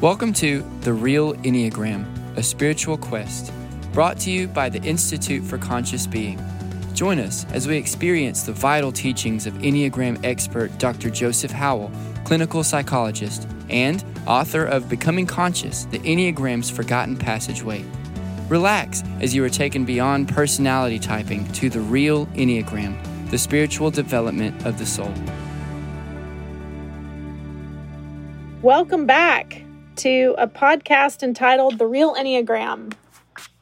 Welcome 0.00 0.32
to 0.34 0.64
The 0.80 0.94
Real 0.94 1.34
Enneagram, 1.34 2.06
a 2.34 2.42
spiritual 2.42 2.96
quest, 2.96 3.52
brought 3.92 4.18
to 4.20 4.30
you 4.30 4.48
by 4.48 4.70
the 4.70 4.80
Institute 4.80 5.44
for 5.44 5.58
Conscious 5.58 6.06
Being. 6.06 6.42
Join 6.94 7.18
us 7.18 7.44
as 7.52 7.68
we 7.68 7.76
experience 7.76 8.44
the 8.44 8.54
vital 8.54 8.92
teachings 8.92 9.46
of 9.46 9.52
Enneagram 9.56 10.18
expert 10.24 10.78
Dr. 10.78 11.10
Joseph 11.10 11.50
Howell, 11.50 11.92
clinical 12.24 12.64
psychologist, 12.64 13.46
and 13.68 14.02
author 14.26 14.64
of 14.64 14.88
Becoming 14.88 15.26
Conscious 15.26 15.84
The 15.84 15.98
Enneagram's 15.98 16.70
Forgotten 16.70 17.18
Passageway. 17.18 17.84
Relax 18.48 19.02
as 19.20 19.34
you 19.34 19.44
are 19.44 19.50
taken 19.50 19.84
beyond 19.84 20.30
personality 20.30 20.98
typing 20.98 21.46
to 21.52 21.68
the 21.68 21.80
real 21.80 22.24
Enneagram, 22.28 22.96
the 23.30 23.36
spiritual 23.36 23.90
development 23.90 24.64
of 24.64 24.78
the 24.78 24.86
soul. 24.86 25.12
Welcome 28.62 29.04
back 29.04 29.66
to 30.00 30.34
a 30.38 30.48
podcast 30.48 31.22
entitled 31.22 31.78
The 31.78 31.86
Real 31.86 32.14
Enneagram. 32.14 32.94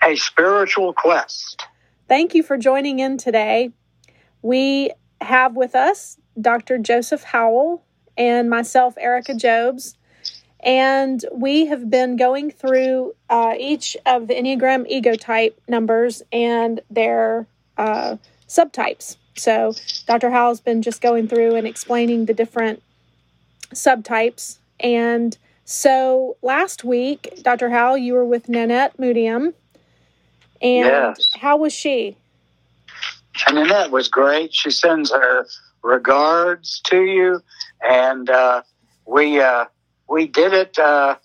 A 0.04 0.14
spiritual 0.14 0.92
quest. 0.92 1.66
Thank 2.06 2.32
you 2.32 2.44
for 2.44 2.56
joining 2.56 3.00
in 3.00 3.18
today. 3.18 3.72
We 4.40 4.92
have 5.20 5.56
with 5.56 5.74
us 5.74 6.16
Dr. 6.40 6.78
Joseph 6.78 7.24
Howell 7.24 7.84
and 8.16 8.48
myself, 8.48 8.94
Erika 9.00 9.34
Jobes. 9.34 9.96
And 10.60 11.24
we 11.32 11.66
have 11.66 11.90
been 11.90 12.16
going 12.16 12.52
through 12.52 13.16
uh, 13.28 13.54
each 13.58 13.96
of 14.06 14.28
the 14.28 14.34
Enneagram 14.34 14.86
ego 14.88 15.16
type 15.16 15.60
numbers 15.66 16.22
and 16.30 16.80
their 16.88 17.48
uh, 17.76 18.14
subtypes. 18.46 19.16
So, 19.34 19.74
Dr. 20.06 20.30
Howell's 20.30 20.60
been 20.60 20.82
just 20.82 21.00
going 21.00 21.26
through 21.26 21.56
and 21.56 21.66
explaining 21.66 22.26
the 22.26 22.34
different 22.34 22.80
subtypes. 23.74 24.58
And 24.78 25.36
so 25.70 26.38
last 26.40 26.82
week, 26.82 27.40
Dr. 27.42 27.68
Howell, 27.68 27.98
you 27.98 28.14
were 28.14 28.24
with 28.24 28.48
Nanette 28.48 28.98
Moodium. 28.98 29.52
And 30.62 30.86
Yes. 30.86 31.28
how 31.38 31.58
was 31.58 31.74
she? 31.74 32.16
Nanette 33.52 33.90
was 33.90 34.08
great. 34.08 34.54
She 34.54 34.70
sends 34.70 35.12
her 35.12 35.46
regards 35.82 36.80
to 36.86 37.02
you, 37.02 37.42
and 37.82 38.28
uh, 38.30 38.62
we 39.06 39.40
uh, 39.40 39.66
we 40.08 40.26
did 40.26 40.54
it 40.54 40.78
uh, 40.78 41.16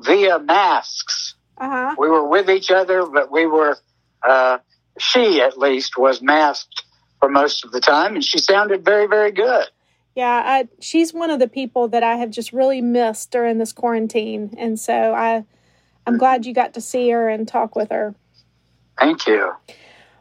via 0.00 0.38
masks. 0.38 1.34
Uh 1.58 1.68
huh. 1.68 1.94
We 1.98 2.08
were 2.08 2.26
with 2.26 2.48
each 2.48 2.70
other, 2.70 3.04
but 3.04 3.30
we 3.30 3.44
were 3.46 3.76
uh, 4.22 4.58
she 4.98 5.40
at 5.42 5.58
least 5.58 5.98
was 5.98 6.22
masked 6.22 6.82
for 7.20 7.28
most 7.28 7.64
of 7.64 7.72
the 7.72 7.80
time, 7.80 8.14
and 8.14 8.24
she 8.24 8.38
sounded 8.38 8.84
very 8.84 9.06
very 9.06 9.32
good. 9.32 9.66
Yeah, 10.14 10.42
I, 10.44 10.68
she's 10.80 11.14
one 11.14 11.30
of 11.30 11.38
the 11.38 11.48
people 11.48 11.88
that 11.88 12.02
I 12.02 12.16
have 12.16 12.30
just 12.30 12.52
really 12.52 12.80
missed 12.80 13.30
during 13.30 13.58
this 13.58 13.72
quarantine, 13.72 14.54
and 14.58 14.78
so 14.78 15.14
I, 15.14 15.44
I'm 16.06 16.18
glad 16.18 16.44
you 16.44 16.52
got 16.52 16.74
to 16.74 16.80
see 16.80 17.08
her 17.10 17.28
and 17.28 17.48
talk 17.48 17.74
with 17.74 17.90
her. 17.90 18.14
Thank 18.98 19.26
you. 19.26 19.52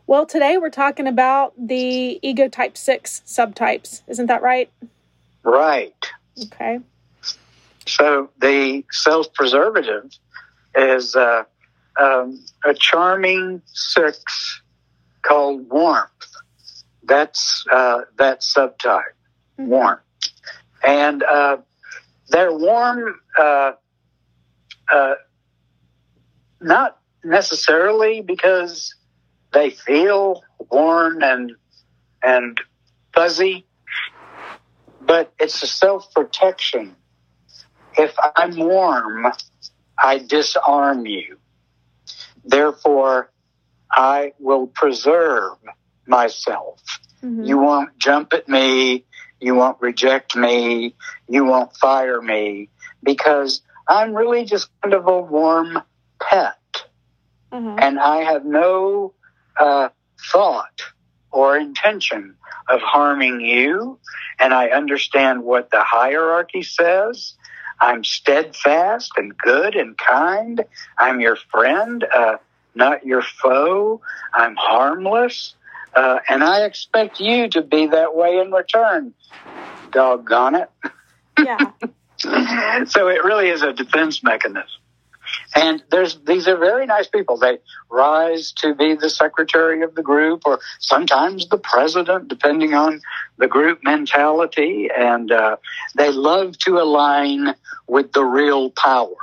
Well, 0.08 0.25
today 0.25 0.58
we're 0.58 0.69
talking 0.69 1.08
about 1.08 1.53
the 1.58 2.19
ego 2.22 2.47
type 2.47 2.78
six 2.78 3.22
subtypes. 3.25 4.02
Isn't 4.08 4.28
that 4.28 4.42
right? 4.42 4.72
Right. 5.44 5.94
Okay. 6.42 6.80
So 7.86 8.30
the 8.39 8.86
self-preservative 8.92 10.12
is 10.75 11.16
uh, 11.16 11.44
um, 12.00 12.44
a 12.64 12.73
charming 12.73 13.62
six 13.73 14.62
called 15.22 15.69
warmth. 15.69 16.09
That's 17.03 17.66
uh, 17.72 18.02
that 18.17 18.42
subtype, 18.42 19.02
warmth, 19.67 20.02
and 20.84 21.23
uh, 21.23 21.58
they're 22.30 22.54
warm. 22.54 23.20
Uh, 23.38 23.72
uh, 24.92 25.14
not 26.59 26.98
necessarily 27.23 28.22
because 28.22 28.94
they 29.53 29.70
feel 29.70 30.44
warm 30.70 31.23
and 31.23 31.52
and 32.24 32.62
fuzzy, 33.13 33.66
but 35.02 35.34
it's 35.40 35.63
a 35.63 35.68
self-protection 35.68 36.96
if 37.97 38.16
I'm 38.36 38.57
warm, 38.57 39.28
I 39.97 40.19
disarm 40.19 41.06
you. 41.06 41.38
Therefore, 42.44 43.31
I 43.91 44.34
will 44.40 44.68
preserve 44.68 45.57
myself. 46.07 46.81
Mhm. 47.24 47.47
You 47.47 47.57
won't 47.59 47.97
jump 47.97 48.34
at 48.34 48.47
me. 48.47 49.06
You 49.41 49.56
won't 49.56 49.81
reject 49.81 50.35
me. 50.35 50.96
You 51.28 51.46
won't 51.46 51.75
fire 51.75 52.22
me 52.22 52.69
because 53.03 53.62
I'm 53.88 54.13
really 54.13 54.46
just 54.46 54.69
kind 54.81 54.94
of 54.94 55.07
a 55.07 55.19
warm 55.19 55.81
pet 56.22 56.56
Uh-huh. 57.51 57.75
and 57.80 58.00
I 58.00 58.18
have 58.24 58.46
no 58.46 59.13
uh, 59.59 59.90
thought 60.31 60.81
or 61.31 61.57
intention 61.57 62.35
of 62.69 62.81
harming 62.81 63.41
you. 63.41 64.00
And 64.40 64.53
I 64.53 64.68
understand 64.69 65.44
what 65.44 65.72
the 65.72 65.81
hierarchy 65.84 66.62
says. 66.63 67.34
I'm 67.81 68.03
steadfast 68.03 69.12
and 69.18 69.35
good 69.38 69.75
and 69.75 69.97
kind. 69.97 70.63
I'm 71.00 71.19
your 71.19 71.35
friend, 71.35 72.06
uh, 72.16 72.38
not 72.75 73.06
your 73.06 73.24
foe. 73.24 74.01
I'm 74.34 74.56
harmless. 74.56 75.56
Uh, 75.94 76.19
and 76.29 76.44
I 76.44 76.63
expect 76.63 77.19
you 77.19 77.50
to 77.50 77.62
be 77.62 77.88
that 77.88 78.16
way 78.16 78.40
in 78.40 78.52
return. 78.52 79.13
Doggone 79.91 80.56
it. 80.56 80.69
Yeah. 81.38 81.57
so 82.85 83.07
it 83.07 83.24
really 83.24 83.50
is 83.50 83.62
a 83.62 83.74
defense 83.74 84.24
mechanism. 84.24 84.69
And 85.56 85.84
there's 85.91 86.18
these 86.19 86.47
are 86.47 86.57
very 86.57 86.85
nice 86.85 87.07
people. 87.07 87.38
They 87.38 87.59
rise 87.90 88.51
to 88.57 88.74
be 88.74 88.96
the 88.96 89.09
secretary 89.09 89.81
of 89.81 89.96
the 89.96 90.03
group, 90.03 90.41
or 90.46 90.59
sometimes 90.80 91.47
the 91.47 91.57
president, 91.57 92.28
depending 92.28 92.74
on 92.74 93.01
the 93.38 93.47
group 93.47 93.80
mentality. 93.84 94.90
And 94.96 95.31
uh, 95.31 95.57
they 95.96 96.12
love 96.12 96.57
to 96.59 96.80
align 96.80 97.56
with 97.88 98.13
the 98.13 98.24
real 98.24 98.72
power. 98.72 99.16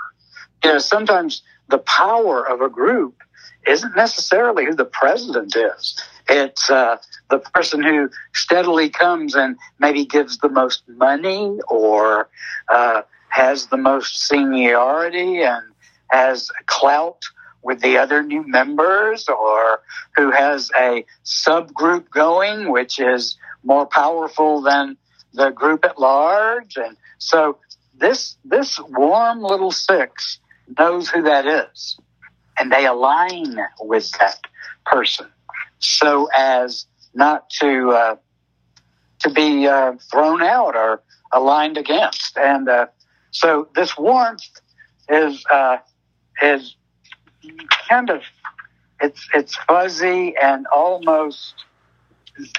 You 0.64 0.72
know, 0.72 0.78
sometimes 0.78 1.42
the 1.68 1.78
power 1.78 2.46
of 2.46 2.60
a 2.60 2.68
group 2.68 3.14
isn't 3.66 3.96
necessarily 3.96 4.64
who 4.64 4.74
the 4.74 4.84
president 4.84 5.54
is. 5.56 6.02
It's 6.28 6.68
uh, 6.68 6.96
the 7.30 7.38
person 7.38 7.82
who 7.82 8.10
steadily 8.34 8.90
comes 8.90 9.34
and 9.34 9.56
maybe 9.78 10.04
gives 10.04 10.38
the 10.38 10.48
most 10.48 10.82
money 10.88 11.58
or 11.68 12.28
uh, 12.68 13.02
has 13.28 13.66
the 13.66 13.76
most 13.76 14.26
seniority 14.26 15.40
and 15.42 15.64
has 16.10 16.50
clout 16.66 17.22
with 17.62 17.80
the 17.80 17.98
other 17.98 18.22
new 18.22 18.46
members 18.46 19.28
or 19.28 19.80
who 20.16 20.30
has 20.30 20.70
a 20.78 21.04
subgroup 21.24 22.10
going, 22.10 22.70
which 22.70 22.98
is 22.98 23.36
more 23.64 23.86
powerful 23.86 24.60
than 24.60 24.96
the 25.34 25.50
group 25.50 25.84
at 25.84 25.98
large. 25.98 26.76
And 26.76 26.96
so 27.18 27.58
this, 27.96 28.36
this 28.44 28.78
warm 28.88 29.42
little 29.42 29.72
six 29.72 30.38
knows 30.78 31.08
who 31.08 31.22
that 31.22 31.46
is 31.46 31.98
and 32.58 32.72
they 32.72 32.86
align 32.86 33.58
with 33.80 34.10
that 34.18 34.40
person 34.84 35.26
so 35.78 36.28
as 36.36 36.86
not 37.14 37.48
to, 37.60 37.90
uh, 37.90 38.16
to 39.20 39.30
be 39.30 39.66
uh, 39.66 39.92
thrown 40.10 40.42
out 40.42 40.76
or 40.76 41.02
aligned 41.32 41.76
against. 41.76 42.36
And 42.36 42.68
uh, 42.68 42.86
so 43.30 43.68
this 43.74 43.96
warmth 43.96 44.42
is 45.08 45.44
uh, 45.50 45.78
is 46.42 46.76
kind 47.88 48.10
of 48.10 48.22
it's 49.00 49.28
it's 49.34 49.56
fuzzy 49.56 50.34
and 50.40 50.66
almost 50.74 51.54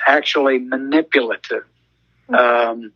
actually 0.08 0.60
manipulative. 0.60 1.66
Um, 2.30 2.92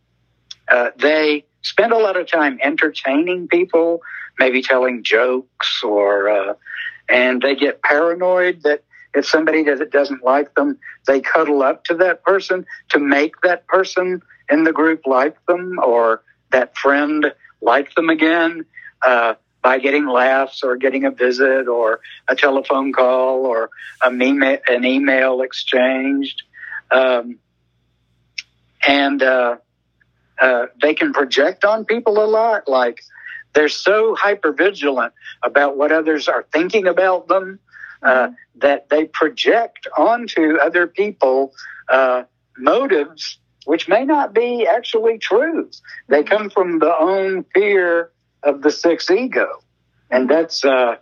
uh, 0.68 0.90
they 0.96 1.44
spend 1.62 1.92
a 1.92 1.98
lot 1.98 2.16
of 2.16 2.26
time 2.26 2.58
entertaining 2.62 3.48
people, 3.48 4.00
maybe 4.38 4.62
telling 4.62 5.02
jokes, 5.02 5.82
or 5.82 6.28
uh, 6.28 6.54
and 7.08 7.42
they 7.42 7.54
get 7.54 7.82
paranoid 7.82 8.62
that 8.62 8.82
if 9.14 9.26
somebody 9.26 9.62
that 9.62 9.90
doesn't 9.90 10.24
like 10.24 10.54
them, 10.54 10.78
they 11.06 11.20
cuddle 11.20 11.62
up 11.62 11.84
to 11.84 11.94
that 11.94 12.22
person 12.24 12.66
to 12.90 12.98
make 12.98 13.40
that 13.42 13.66
person 13.66 14.22
in 14.50 14.64
the 14.64 14.72
group 14.72 15.06
like 15.06 15.36
them 15.46 15.78
or 15.82 16.22
that 16.50 16.76
friend 16.76 17.32
like 17.60 17.94
them 17.94 18.10
again 18.10 18.64
uh, 19.06 19.34
by 19.62 19.78
getting 19.78 20.06
laughs 20.06 20.62
or 20.62 20.76
getting 20.76 21.04
a 21.04 21.10
visit 21.10 21.68
or 21.68 22.00
a 22.28 22.36
telephone 22.36 22.92
call 22.92 23.46
or 23.46 23.70
a 24.02 24.10
meme- 24.10 24.58
an 24.68 24.84
email 24.84 25.40
exchanged. 25.40 26.42
Um, 26.90 27.38
and 28.86 29.22
uh, 29.22 29.56
uh, 30.40 30.66
they 30.82 30.94
can 30.94 31.12
project 31.12 31.64
on 31.64 31.84
people 31.84 32.22
a 32.22 32.26
lot. 32.26 32.68
Like 32.68 33.00
they're 33.54 33.68
so 33.68 34.14
hyper 34.14 34.52
vigilant 34.52 35.14
about 35.42 35.76
what 35.76 35.92
others 35.92 36.28
are 36.28 36.44
thinking 36.52 36.86
about 36.86 37.28
them 37.28 37.60
uh, 38.04 38.28
that 38.56 38.88
they 38.90 39.06
project 39.06 39.86
onto 39.96 40.56
other 40.56 40.86
people 40.86 41.52
uh, 41.88 42.22
motives 42.56 43.38
which 43.64 43.88
may 43.88 44.04
not 44.04 44.34
be 44.34 44.66
actually 44.66 45.18
true. 45.18 45.70
They 46.08 46.22
come 46.22 46.50
from 46.50 46.78
the 46.78 46.94
own 46.98 47.44
fear 47.54 48.10
of 48.42 48.62
the 48.62 48.70
six 48.70 49.10
ego, 49.10 49.62
and 50.10 50.28
that's 50.28 50.64
uh, 50.64 50.96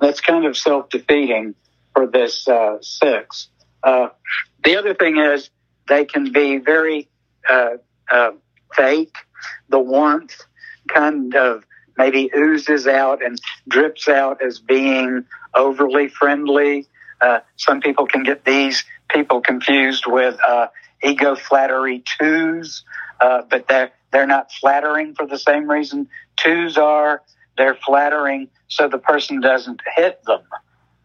that's 0.00 0.20
kind 0.20 0.44
of 0.44 0.56
self 0.56 0.90
defeating 0.90 1.54
for 1.94 2.06
this 2.06 2.46
uh, 2.46 2.78
six. 2.80 3.48
Uh, 3.82 4.08
the 4.64 4.76
other 4.76 4.94
thing 4.94 5.18
is 5.18 5.50
they 5.88 6.04
can 6.04 6.32
be 6.32 6.58
very 6.58 7.08
uh, 7.48 7.76
uh, 8.10 8.32
fake. 8.74 9.16
The 9.68 9.80
warmth 9.80 10.36
kind 10.88 11.34
of 11.34 11.64
maybe 11.96 12.30
oozes 12.36 12.86
out 12.86 13.22
and 13.22 13.40
drips 13.68 14.08
out 14.08 14.42
as 14.42 14.58
being 14.58 15.24
overly 15.54 16.08
friendly. 16.08 16.86
Uh, 17.20 17.40
some 17.56 17.80
people 17.80 18.06
can 18.06 18.22
get 18.22 18.44
these 18.44 18.84
people 19.08 19.40
confused 19.40 20.04
with 20.06 20.38
uh, 20.46 20.66
ego 21.02 21.34
flattery 21.34 22.02
twos, 22.18 22.84
uh, 23.20 23.42
but 23.48 23.68
they're 23.68 23.92
they're 24.10 24.26
not 24.26 24.52
flattering 24.52 25.14
for 25.14 25.26
the 25.26 25.38
same 25.38 25.68
reason 25.70 26.08
twos 26.36 26.76
are. 26.76 27.22
They're 27.56 27.74
flattering 27.74 28.48
so 28.68 28.88
the 28.88 28.98
person 28.98 29.40
doesn't 29.40 29.80
hit 29.96 30.22
them 30.24 30.42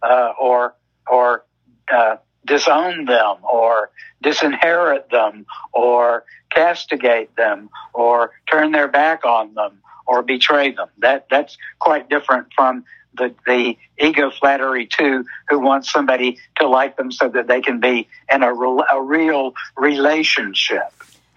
uh, 0.01 0.33
or 0.39 0.75
or 1.09 1.45
uh, 1.91 2.17
disown 2.45 3.05
them 3.05 3.37
or 3.43 3.91
disinherit 4.23 5.09
them 5.11 5.45
or 5.73 6.23
castigate 6.49 7.35
them 7.35 7.69
or 7.93 8.31
turn 8.49 8.71
their 8.71 8.87
back 8.87 9.25
on 9.25 9.53
them 9.53 9.79
or 10.07 10.23
betray 10.23 10.71
them. 10.71 10.89
That 10.99 11.27
that's 11.29 11.57
quite 11.79 12.09
different 12.09 12.47
from 12.55 12.85
the, 13.17 13.33
the 13.45 13.77
ego 13.97 14.31
flattery 14.31 14.85
too, 14.85 15.25
who 15.49 15.59
wants 15.59 15.91
somebody 15.91 16.37
to 16.57 16.67
like 16.67 16.97
them 16.97 17.11
so 17.11 17.29
that 17.29 17.47
they 17.47 17.61
can 17.61 17.79
be 17.79 18.07
in 18.31 18.43
a, 18.43 18.53
a 18.53 19.01
real 19.01 19.53
relationship. 19.75 20.93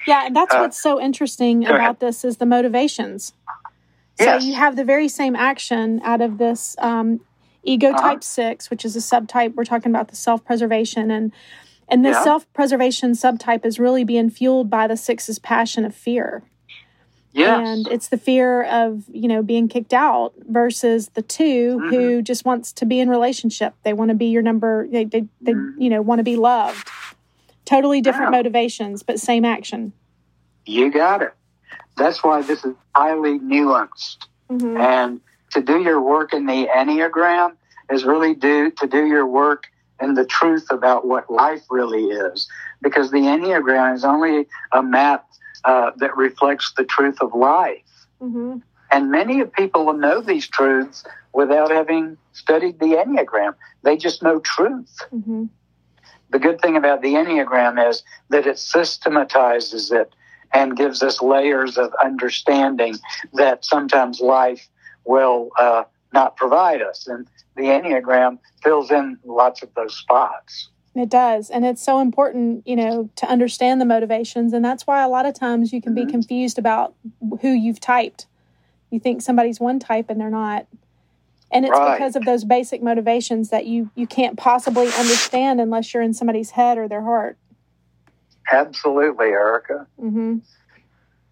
Yeah, 0.06 0.26
and 0.26 0.36
that's 0.36 0.54
uh, 0.54 0.58
what's 0.58 0.80
so 0.80 1.00
interesting 1.00 1.64
about 1.64 1.80
ahead. 1.80 2.00
this 2.00 2.24
is 2.24 2.38
the 2.38 2.46
motivations. 2.46 3.32
So 4.18 4.24
yes. 4.24 4.44
you 4.44 4.54
have 4.54 4.76
the 4.76 4.84
very 4.84 5.08
same 5.08 5.34
action 5.34 6.00
out 6.04 6.20
of 6.20 6.38
this 6.38 6.76
um, 6.78 7.20
ego 7.62 7.88
uh-huh. 7.90 8.00
type 8.00 8.24
six, 8.24 8.70
which 8.70 8.84
is 8.84 8.96
a 8.96 8.98
subtype. 8.98 9.54
We're 9.54 9.64
talking 9.64 9.90
about 9.90 10.08
the 10.08 10.16
self 10.16 10.44
preservation 10.44 11.10
and 11.10 11.32
and 11.88 12.04
this 12.04 12.14
yeah. 12.14 12.24
self 12.24 12.52
preservation 12.52 13.12
subtype 13.12 13.66
is 13.66 13.78
really 13.78 14.04
being 14.04 14.30
fueled 14.30 14.70
by 14.70 14.86
the 14.86 14.96
six's 14.96 15.38
passion 15.38 15.84
of 15.84 15.94
fear. 15.94 16.42
Yes. 17.32 17.68
And 17.68 17.88
it's 17.88 18.08
the 18.08 18.18
fear 18.18 18.64
of, 18.64 19.04
you 19.08 19.28
know, 19.28 19.42
being 19.42 19.68
kicked 19.68 19.94
out 19.94 20.32
versus 20.48 21.10
the 21.14 21.22
2 21.22 21.42
mm-hmm. 21.78 21.88
who 21.88 22.22
just 22.22 22.44
wants 22.44 22.72
to 22.74 22.86
be 22.86 22.98
in 22.98 23.08
relationship. 23.08 23.74
They 23.84 23.92
want 23.92 24.08
to 24.08 24.16
be 24.16 24.26
your 24.26 24.42
number, 24.42 24.88
they, 24.88 25.04
they, 25.04 25.26
they 25.40 25.52
mm-hmm. 25.52 25.80
you 25.80 25.90
know, 25.90 26.02
want 26.02 26.18
to 26.18 26.24
be 26.24 26.36
loved. 26.36 26.88
Totally 27.64 28.00
different 28.00 28.32
motivations, 28.32 29.04
but 29.04 29.20
same 29.20 29.44
action. 29.44 29.92
You 30.66 30.90
got 30.90 31.22
it. 31.22 31.32
That's 31.96 32.24
why 32.24 32.42
this 32.42 32.64
is 32.64 32.74
highly 32.96 33.38
nuanced. 33.38 34.26
Mm-hmm. 34.50 34.76
And 34.76 35.20
to 35.52 35.60
do 35.60 35.80
your 35.80 36.00
work 36.00 36.32
in 36.32 36.46
the 36.46 36.66
Enneagram 36.74 37.52
is 37.92 38.04
really 38.04 38.34
do 38.34 38.72
to 38.72 38.86
do 38.88 39.06
your 39.06 39.26
work 39.26 39.66
in 40.00 40.14
the 40.14 40.24
truth 40.24 40.66
about 40.70 41.06
what 41.06 41.30
life 41.30 41.62
really 41.70 42.04
is. 42.04 42.48
Because 42.82 43.10
the 43.10 43.18
Enneagram 43.18 43.94
is 43.94 44.04
only 44.04 44.48
a 44.72 44.82
map 44.82 45.26
uh, 45.64 45.90
that 45.96 46.16
reflects 46.16 46.72
the 46.76 46.84
truth 46.84 47.18
of 47.20 47.34
life. 47.34 48.06
Mm-hmm. 48.20 48.58
And 48.90 49.10
many 49.10 49.40
of 49.40 49.52
people 49.52 49.92
know 49.92 50.20
these 50.20 50.48
truths 50.48 51.04
without 51.32 51.70
having 51.70 52.16
studied 52.32 52.80
the 52.80 52.96
Enneagram. 52.96 53.54
They 53.82 53.96
just 53.96 54.22
know 54.22 54.40
truth. 54.40 54.96
Mm-hmm. 55.12 55.46
The 56.30 56.38
good 56.38 56.60
thing 56.60 56.76
about 56.76 57.02
the 57.02 57.14
Enneagram 57.14 57.88
is 57.88 58.02
that 58.28 58.46
it 58.46 58.58
systematizes 58.58 59.90
it 59.90 60.12
and 60.52 60.76
gives 60.76 61.02
us 61.02 61.22
layers 61.22 61.78
of 61.78 61.92
understanding 62.02 62.96
that 63.34 63.64
sometimes 63.64 64.20
life 64.20 64.68
will 65.04 65.50
uh, 65.58 65.84
not 66.12 66.36
provide 66.36 66.82
us. 66.82 67.06
And 67.06 67.26
the 67.56 67.64
Enneagram 67.64 68.38
fills 68.62 68.90
in 68.90 69.18
lots 69.24 69.62
of 69.62 69.72
those 69.74 69.96
spots. 69.96 70.68
It 70.94 71.08
does. 71.08 71.50
And 71.50 71.64
it's 71.64 71.82
so 71.82 72.00
important, 72.00 72.66
you 72.66 72.74
know, 72.74 73.10
to 73.16 73.26
understand 73.26 73.80
the 73.80 73.84
motivations. 73.84 74.52
And 74.52 74.64
that's 74.64 74.86
why 74.86 75.02
a 75.02 75.08
lot 75.08 75.24
of 75.24 75.34
times 75.34 75.72
you 75.72 75.80
can 75.80 75.94
mm-hmm. 75.94 76.06
be 76.06 76.10
confused 76.10 76.58
about 76.58 76.94
who 77.40 77.50
you've 77.50 77.80
typed. 77.80 78.26
You 78.90 78.98
think 78.98 79.22
somebody's 79.22 79.60
one 79.60 79.78
type 79.78 80.10
and 80.10 80.20
they're 80.20 80.30
not. 80.30 80.66
And 81.52 81.64
it's 81.64 81.72
right. 81.72 81.96
because 81.96 82.16
of 82.16 82.24
those 82.24 82.44
basic 82.44 82.82
motivations 82.82 83.50
that 83.50 83.66
you, 83.66 83.90
you 83.94 84.06
can't 84.06 84.36
possibly 84.36 84.86
understand 84.86 85.60
unless 85.60 85.92
you're 85.94 86.02
in 86.02 86.14
somebody's 86.14 86.50
head 86.50 86.76
or 86.76 86.88
their 86.88 87.02
heart. 87.02 87.38
Absolutely, 88.50 89.26
Erika. 89.26 89.86
Mm-hmm. 90.00 90.38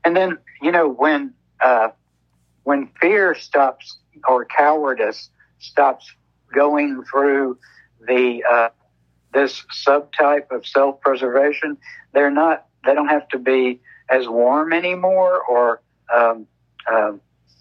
And 0.05 0.17
then, 0.17 0.39
you 0.63 0.71
know, 0.71 0.89
when 0.89 1.35
uh, 1.61 1.89
when 2.63 2.89
fear 3.01 3.35
stops 3.35 3.99
or 4.29 4.45
cowardice 4.45 5.31
stops 5.59 6.13
going 6.55 7.03
through 7.05 7.59
the 8.07 8.45
uh, 8.49 8.69
this 9.33 9.65
subtype 9.87 10.51
of 10.51 10.67
self-preservation, 10.67 11.79
they're 12.13 12.31
not. 12.31 12.67
They 12.85 12.95
don't 12.95 13.09
have 13.09 13.29
to 13.29 13.39
be 13.39 13.81
as 14.09 14.29
warm 14.29 14.73
anymore, 14.73 15.43
or 15.43 15.83
um, 16.15 16.47
uh, 16.91 17.13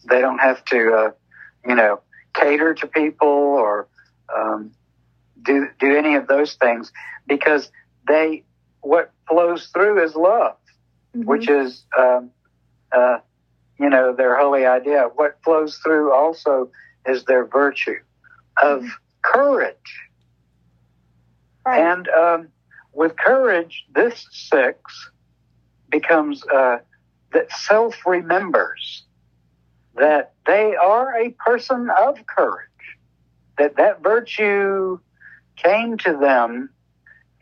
they 0.09 0.21
don't 0.21 0.39
have 0.39 0.63
to, 0.65 0.93
uh, 0.93 1.11
you 1.67 1.75
know, 1.75 2.01
cater 2.33 2.73
to 2.75 2.87
people 2.87 3.27
or 3.27 3.87
um, 4.35 4.71
do 5.41 5.67
do 5.79 5.95
any 5.95 6.15
of 6.15 6.27
those 6.27 6.55
things 6.55 6.91
because 7.27 7.71
they 8.07 8.43
what 8.81 9.11
flows 9.27 9.67
through 9.67 10.03
is 10.03 10.15
love, 10.15 10.55
mm-hmm. 11.15 11.27
which 11.27 11.49
is 11.49 11.83
um, 11.97 12.31
uh, 12.91 13.17
you 13.79 13.89
know 13.89 14.13
their 14.13 14.37
holy 14.37 14.65
idea. 14.65 15.09
What 15.15 15.37
flows 15.43 15.77
through 15.83 16.13
also 16.13 16.71
is 17.05 17.25
their 17.25 17.45
virtue 17.45 17.99
of 18.61 18.81
mm-hmm. 18.81 18.89
courage 19.21 20.06
Right. 21.67 21.81
And 21.81 22.07
um, 22.07 22.47
with 22.93 23.17
courage, 23.17 23.85
this 23.93 24.25
six 24.31 24.79
becomes 25.89 26.41
uh, 26.45 26.77
that 27.33 27.51
self 27.51 28.05
remembers 28.05 29.03
that 29.95 30.31
they 30.45 30.75
are 30.75 31.13
a 31.19 31.31
person 31.31 31.89
of 31.89 32.25
courage, 32.25 32.69
that 33.57 33.75
that 33.75 34.01
virtue 34.01 34.99
came 35.57 35.97
to 35.97 36.13
them 36.13 36.69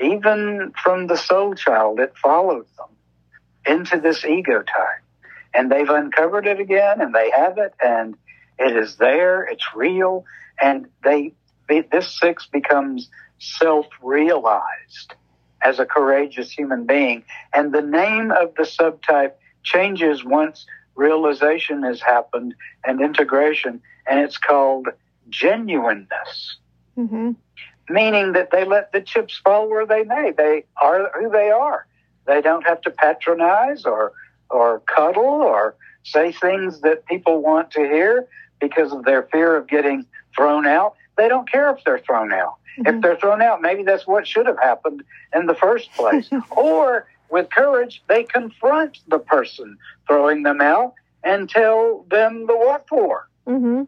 even 0.01 0.73
from 0.83 1.05
the 1.05 1.17
soul 1.17 1.53
child. 1.53 1.99
It 1.99 2.17
followed 2.17 2.65
them 2.77 2.95
into 3.67 3.99
this 3.99 4.25
ego 4.25 4.63
type. 4.63 5.03
And 5.53 5.71
they've 5.71 5.87
uncovered 5.87 6.47
it 6.47 6.59
again 6.59 6.99
and 6.99 7.13
they 7.13 7.29
have 7.29 7.59
it 7.59 7.75
and 7.83 8.15
it 8.57 8.75
is 8.75 8.95
there, 8.95 9.43
it's 9.43 9.65
real, 9.75 10.25
and 10.59 10.87
they, 11.03 11.33
they 11.67 11.81
this 11.81 12.17
six 12.19 12.47
becomes 12.47 13.09
self 13.39 13.87
realized 14.01 15.13
as 15.61 15.79
a 15.79 15.85
courageous 15.85 16.51
human 16.51 16.85
being. 16.85 17.23
And 17.53 17.73
the 17.73 17.81
name 17.81 18.31
of 18.31 18.53
the 18.55 18.63
subtype 18.63 19.33
changes 19.63 20.23
once 20.23 20.65
realization 20.95 21.83
has 21.83 22.01
happened 22.01 22.55
and 22.83 23.01
integration, 23.01 23.81
and 24.07 24.19
it's 24.19 24.37
called 24.37 24.87
genuineness. 25.29 26.57
Mm-hmm. 26.97 27.31
Meaning 27.89 28.33
that 28.33 28.51
they 28.51 28.65
let 28.65 28.91
the 28.91 29.01
chips 29.01 29.39
fall 29.43 29.69
where 29.69 29.85
they 29.85 30.03
may. 30.03 30.31
They 30.31 30.65
are 30.81 31.11
who 31.19 31.29
they 31.29 31.51
are. 31.51 31.85
They 32.25 32.41
don't 32.41 32.65
have 32.65 32.81
to 32.81 32.91
patronize 32.91 33.85
or 33.85 34.13
or 34.49 34.79
cuddle 34.81 35.23
or 35.23 35.75
say 36.03 36.31
things 36.31 36.81
that 36.81 37.05
people 37.05 37.41
want 37.41 37.71
to 37.71 37.81
hear 37.81 38.27
because 38.59 38.91
of 38.91 39.03
their 39.03 39.23
fear 39.23 39.55
of 39.55 39.67
getting 39.67 40.05
thrown 40.35 40.65
out. 40.65 40.95
They 41.17 41.27
don't 41.27 41.49
care 41.49 41.69
if 41.75 41.83
they're 41.83 41.99
thrown 41.99 42.33
out. 42.33 42.55
Mm-hmm. 42.77 42.95
If 42.95 43.01
they're 43.01 43.17
thrown 43.17 43.41
out, 43.41 43.61
maybe 43.61 43.83
that's 43.83 44.05
what 44.05 44.27
should 44.27 44.47
have 44.47 44.59
happened 44.59 45.03
in 45.33 45.45
the 45.45 45.55
first 45.55 45.91
place. 45.93 46.29
or 46.51 47.07
with 47.29 47.49
courage, 47.49 48.03
they 48.07 48.23
confront 48.23 48.99
the 49.07 49.19
person 49.19 49.77
throwing 50.07 50.43
them 50.43 50.61
out 50.61 50.93
and 51.23 51.49
tell 51.49 52.05
them 52.09 52.47
the 52.47 52.55
what 52.55 52.87
for. 52.87 53.29
Mm-hmm. 53.47 53.83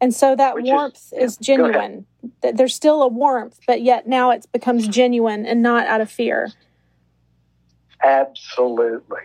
And 0.00 0.14
so 0.14 0.36
that 0.36 0.54
Which 0.54 0.66
warmth 0.66 1.12
is, 1.12 1.32
is 1.32 1.36
genuine. 1.38 2.06
There's 2.42 2.74
still 2.74 3.02
a 3.02 3.08
warmth, 3.08 3.60
but 3.66 3.82
yet 3.82 4.06
now 4.06 4.30
it 4.30 4.46
becomes 4.52 4.86
genuine 4.88 5.46
and 5.46 5.62
not 5.62 5.86
out 5.86 6.00
of 6.00 6.10
fear. 6.10 6.52
Absolutely. 8.04 9.22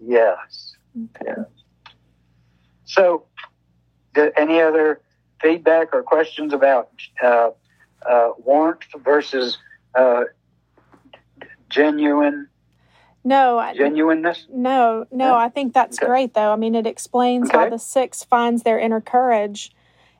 Yes. 0.00 0.76
Okay. 0.96 1.32
Yes. 1.36 1.46
So, 2.84 3.24
any 4.14 4.60
other 4.60 5.00
feedback 5.42 5.88
or 5.92 6.02
questions 6.02 6.52
about 6.52 6.90
uh, 7.22 7.50
uh, 8.08 8.30
warmth 8.38 8.86
versus 9.04 9.58
uh, 9.94 10.24
genuine 11.68 12.48
no 13.24 13.72
genuineness 13.76 14.46
no 14.50 15.06
no 15.10 15.26
yeah. 15.26 15.36
i 15.36 15.48
think 15.48 15.72
that's 15.72 15.98
okay. 15.98 16.06
great 16.06 16.34
though 16.34 16.52
i 16.52 16.56
mean 16.56 16.74
it 16.74 16.86
explains 16.86 17.48
okay. 17.48 17.58
how 17.58 17.68
the 17.68 17.78
six 17.78 18.24
finds 18.24 18.62
their 18.62 18.78
inner 18.78 19.00
courage 19.00 19.72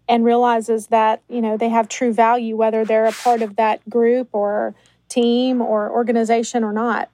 and 0.09 0.25
realizes 0.25 0.89
that 0.89 1.23
you 1.29 1.41
know 1.41 1.57
they 1.57 1.69
have 1.69 1.89
true 1.89 2.13
value 2.13 2.57
whether 2.57 2.85
they're 2.85 3.07
a 3.07 3.13
part 3.13 3.43
of 3.43 3.57
that 3.57 3.87
group 3.89 4.29
or 4.33 4.75
team 5.09 5.61
or 5.61 5.91
organization 5.91 6.65
or 6.65 6.73
not 6.73 7.11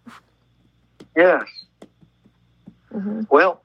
yes 1.17 1.43
mm-hmm. 2.93 3.23
well 3.31 3.63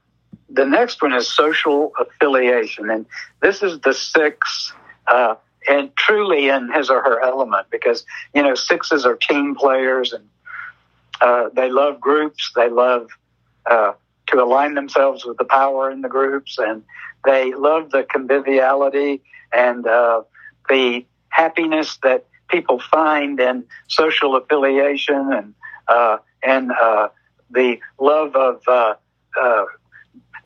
the 0.53 0.65
next 0.65 1.01
one 1.01 1.13
is 1.13 1.27
social 1.27 1.91
affiliation. 1.99 2.89
And 2.89 3.05
this 3.41 3.63
is 3.63 3.79
the 3.79 3.93
six, 3.93 4.73
uh, 5.07 5.35
and 5.67 5.95
truly 5.95 6.49
in 6.49 6.71
his 6.71 6.89
or 6.89 7.01
her 7.01 7.21
element 7.21 7.67
because, 7.71 8.05
you 8.33 8.43
know, 8.43 8.53
sixes 8.55 9.05
are 9.05 9.15
team 9.15 9.55
players 9.55 10.13
and 10.13 10.29
uh, 11.21 11.49
they 11.53 11.69
love 11.69 11.99
groups. 11.99 12.51
They 12.55 12.69
love 12.69 13.07
uh, 13.65 13.93
to 14.27 14.43
align 14.43 14.75
themselves 14.75 15.25
with 15.25 15.37
the 15.37 15.45
power 15.45 15.89
in 15.89 16.01
the 16.01 16.09
groups 16.09 16.57
and 16.59 16.83
they 17.25 17.53
love 17.53 17.91
the 17.91 18.03
conviviality 18.03 19.21
and 19.51 19.87
uh, 19.87 20.23
the 20.69 21.05
happiness 21.29 21.97
that 22.03 22.25
people 22.49 22.79
find 22.79 23.39
in 23.39 23.63
social 23.87 24.35
affiliation 24.35 25.33
and 25.33 25.53
uh, 25.87 26.17
and 26.43 26.71
uh, 26.71 27.09
the 27.49 27.79
love 27.99 28.35
of 28.35 28.61
uh, 28.67 28.93
uh, 29.39 29.65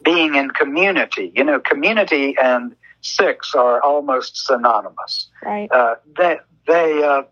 being 0.07 0.35
in 0.35 0.49
community. 0.51 1.33
You 1.35 1.43
know, 1.43 1.59
community 1.59 2.35
and 2.41 2.75
six 3.01 3.53
are 3.53 3.81
almost 3.81 4.37
synonymous. 4.37 5.27
Right. 5.43 5.69
Uh, 5.69 5.95
they 6.17 6.37
they 6.65 7.03
uh, 7.03 7.23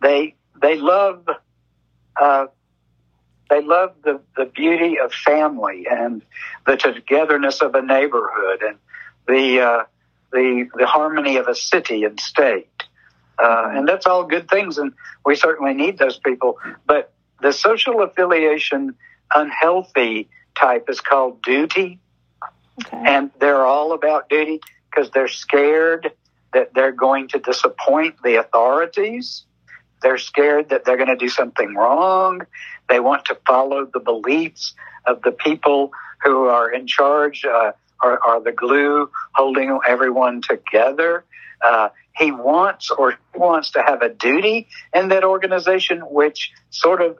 they 0.00 0.36
they 0.62 0.76
love 0.76 1.28
uh, 2.20 2.46
they 3.50 3.60
love 3.60 3.94
the, 4.04 4.20
the 4.38 4.46
beauty 4.46 4.98
of 4.98 5.12
family 5.12 5.86
and 5.90 6.22
the 6.66 6.76
togetherness 6.76 7.60
of 7.60 7.74
a 7.74 7.82
neighborhood 7.82 8.62
and 8.62 8.78
the 9.28 9.60
uh, 9.60 9.84
the 10.32 10.66
the 10.78 10.86
harmony 10.86 11.36
of 11.36 11.46
a 11.46 11.54
city 11.54 12.04
and 12.04 12.18
state. 12.18 12.68
Uh, 13.38 13.70
and 13.74 13.86
that's 13.86 14.06
all 14.06 14.24
good 14.24 14.48
things, 14.48 14.78
and 14.78 14.94
we 15.26 15.34
certainly 15.34 15.74
need 15.74 15.98
those 15.98 16.18
people. 16.18 16.58
But 16.86 17.12
the 17.42 17.52
social 17.52 18.00
affiliation 18.00 18.94
unhealthy 19.34 20.28
type 20.54 20.88
is 20.88 21.00
called 21.00 21.42
duty, 21.42 21.98
Okay. 22.86 23.02
and 23.06 23.30
they're 23.38 23.64
all 23.64 23.92
about 23.92 24.28
duty 24.28 24.60
because 24.90 25.10
they're 25.10 25.28
scared 25.28 26.12
that 26.52 26.74
they're 26.74 26.92
going 26.92 27.28
to 27.28 27.38
disappoint 27.38 28.16
the 28.22 28.36
authorities. 28.40 29.44
They're 30.02 30.18
scared 30.18 30.68
that 30.70 30.84
they're 30.84 30.96
going 30.96 31.08
to 31.08 31.16
do 31.16 31.28
something 31.28 31.74
wrong. 31.74 32.42
They 32.88 33.00
want 33.00 33.26
to 33.26 33.38
follow 33.46 33.86
the 33.86 34.00
beliefs 34.00 34.74
of 35.06 35.22
the 35.22 35.32
people 35.32 35.92
who 36.22 36.46
are 36.46 36.70
in 36.70 36.86
charge, 36.86 37.44
uh, 37.44 37.72
are, 38.02 38.18
are 38.22 38.40
the 38.40 38.52
glue 38.52 39.10
holding 39.34 39.78
everyone 39.86 40.42
together. 40.42 41.24
Uh, 41.64 41.88
he 42.16 42.30
wants 42.30 42.90
or 42.90 43.14
wants 43.34 43.72
to 43.72 43.82
have 43.82 44.02
a 44.02 44.08
duty 44.08 44.68
in 44.92 45.08
that 45.08 45.24
organization, 45.24 46.00
which 46.00 46.52
sort 46.70 47.00
of 47.00 47.16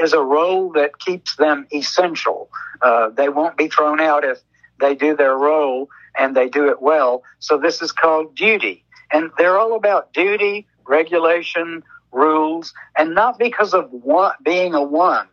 is 0.00 0.12
a 0.12 0.20
role 0.22 0.72
that 0.72 0.98
keeps 0.98 1.36
them 1.36 1.66
essential. 1.72 2.48
Uh, 2.82 3.10
they 3.10 3.28
won't 3.28 3.56
be 3.56 3.68
thrown 3.68 4.00
out 4.00 4.24
if 4.24 4.38
they 4.80 4.94
do 4.94 5.14
their 5.16 5.36
role 5.36 5.88
and 6.18 6.36
they 6.36 6.48
do 6.48 6.68
it 6.68 6.80
well. 6.82 7.22
So 7.38 7.58
this 7.58 7.82
is 7.82 7.92
called 7.92 8.34
duty. 8.34 8.84
And 9.12 9.30
they're 9.38 9.58
all 9.58 9.74
about 9.74 10.12
duty, 10.12 10.66
regulation, 10.86 11.82
rules, 12.12 12.72
and 12.96 13.14
not 13.14 13.38
because 13.38 13.74
of 13.74 13.90
one, 13.90 14.34
being 14.42 14.74
a 14.74 14.82
one. 14.82 15.28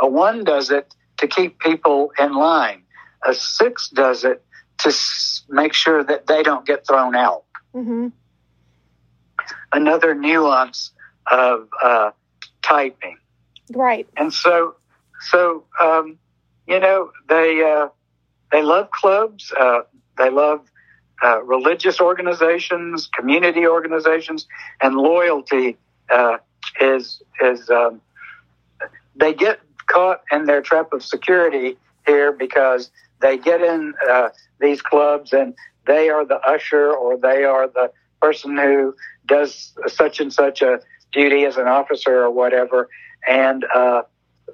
A 0.00 0.08
one 0.08 0.44
does 0.44 0.70
it 0.70 0.94
to 1.18 1.26
keep 1.28 1.58
people 1.60 2.12
in 2.18 2.34
line. 2.34 2.82
A 3.24 3.34
six 3.34 3.88
does 3.88 4.24
it 4.24 4.44
to 4.78 4.88
s- 4.88 5.42
make 5.48 5.72
sure 5.72 6.02
that 6.02 6.26
they 6.26 6.42
don't 6.42 6.66
get 6.66 6.86
thrown 6.86 7.14
out. 7.14 7.44
hmm 7.72 8.08
Another 9.72 10.14
nuance 10.14 10.90
of 11.30 11.68
uh, 11.82 12.10
typing. 12.62 13.16
Right. 13.70 14.06
and 14.16 14.32
so 14.32 14.76
so 15.20 15.64
um, 15.80 16.18
you 16.66 16.80
know 16.80 17.10
they 17.28 17.62
uh, 17.62 17.88
they 18.50 18.62
love 18.62 18.90
clubs 18.90 19.52
uh, 19.58 19.80
they 20.18 20.30
love 20.30 20.60
uh, 21.24 21.42
religious 21.42 22.00
organizations 22.00 23.08
community 23.14 23.66
organizations 23.66 24.46
and 24.80 24.96
loyalty 24.96 25.76
uh, 26.10 26.38
is 26.80 27.22
is 27.42 27.70
um, 27.70 28.00
they 29.14 29.34
get 29.34 29.60
caught 29.86 30.22
in 30.30 30.46
their 30.46 30.62
trap 30.62 30.92
of 30.92 31.02
security 31.02 31.76
here 32.06 32.32
because 32.32 32.90
they 33.20 33.38
get 33.38 33.60
in 33.60 33.94
uh, 34.10 34.28
these 34.60 34.82
clubs 34.82 35.32
and 35.32 35.54
they 35.86 36.08
are 36.08 36.24
the 36.24 36.40
usher 36.40 36.92
or 36.92 37.16
they 37.16 37.44
are 37.44 37.68
the 37.68 37.90
person 38.20 38.56
who 38.56 38.94
does 39.26 39.72
such 39.88 40.20
and 40.20 40.32
such 40.32 40.62
a 40.62 40.80
duty 41.12 41.44
as 41.44 41.56
an 41.56 41.68
officer 41.68 42.22
or 42.22 42.30
whatever 42.30 42.88
and 43.28 43.64
uh, 43.74 44.02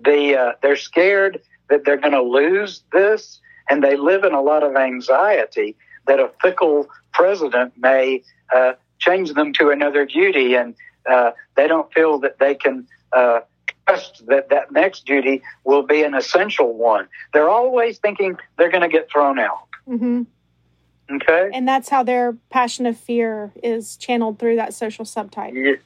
the 0.04 0.36
uh, 0.36 0.52
they're 0.62 0.76
scared 0.76 1.40
that 1.68 1.84
they're 1.84 1.98
going 1.98 2.12
to 2.12 2.22
lose 2.22 2.82
this, 2.92 3.40
and 3.68 3.82
they 3.82 3.96
live 3.96 4.24
in 4.24 4.32
a 4.32 4.40
lot 4.40 4.62
of 4.62 4.76
anxiety 4.76 5.76
that 6.06 6.18
a 6.18 6.30
fickle 6.42 6.88
president 7.12 7.72
may 7.76 8.22
uh, 8.54 8.72
change 8.98 9.34
them 9.34 9.52
to 9.54 9.70
another 9.70 10.06
duty, 10.06 10.54
and 10.54 10.74
uh, 11.08 11.32
they 11.56 11.66
don't 11.66 11.92
feel 11.92 12.18
that 12.20 12.38
they 12.38 12.54
can 12.54 12.86
uh, 13.12 13.40
trust 13.86 14.26
that 14.26 14.48
that 14.50 14.72
next 14.72 15.04
duty 15.06 15.42
will 15.64 15.82
be 15.82 16.02
an 16.02 16.14
essential 16.14 16.74
one. 16.74 17.08
They're 17.32 17.48
always 17.48 17.98
thinking 17.98 18.36
they're 18.56 18.70
going 18.70 18.82
to 18.82 18.88
get 18.88 19.10
thrown 19.10 19.38
out. 19.38 19.68
hmm 19.86 20.22
Okay. 21.10 21.48
And 21.54 21.66
that's 21.66 21.88
how 21.88 22.02
their 22.02 22.34
passion 22.50 22.84
of 22.84 22.98
fear 22.98 23.50
is 23.62 23.96
channeled 23.96 24.38
through 24.38 24.56
that 24.56 24.74
social 24.74 25.06
subtype. 25.06 25.54
Ye- 25.54 25.78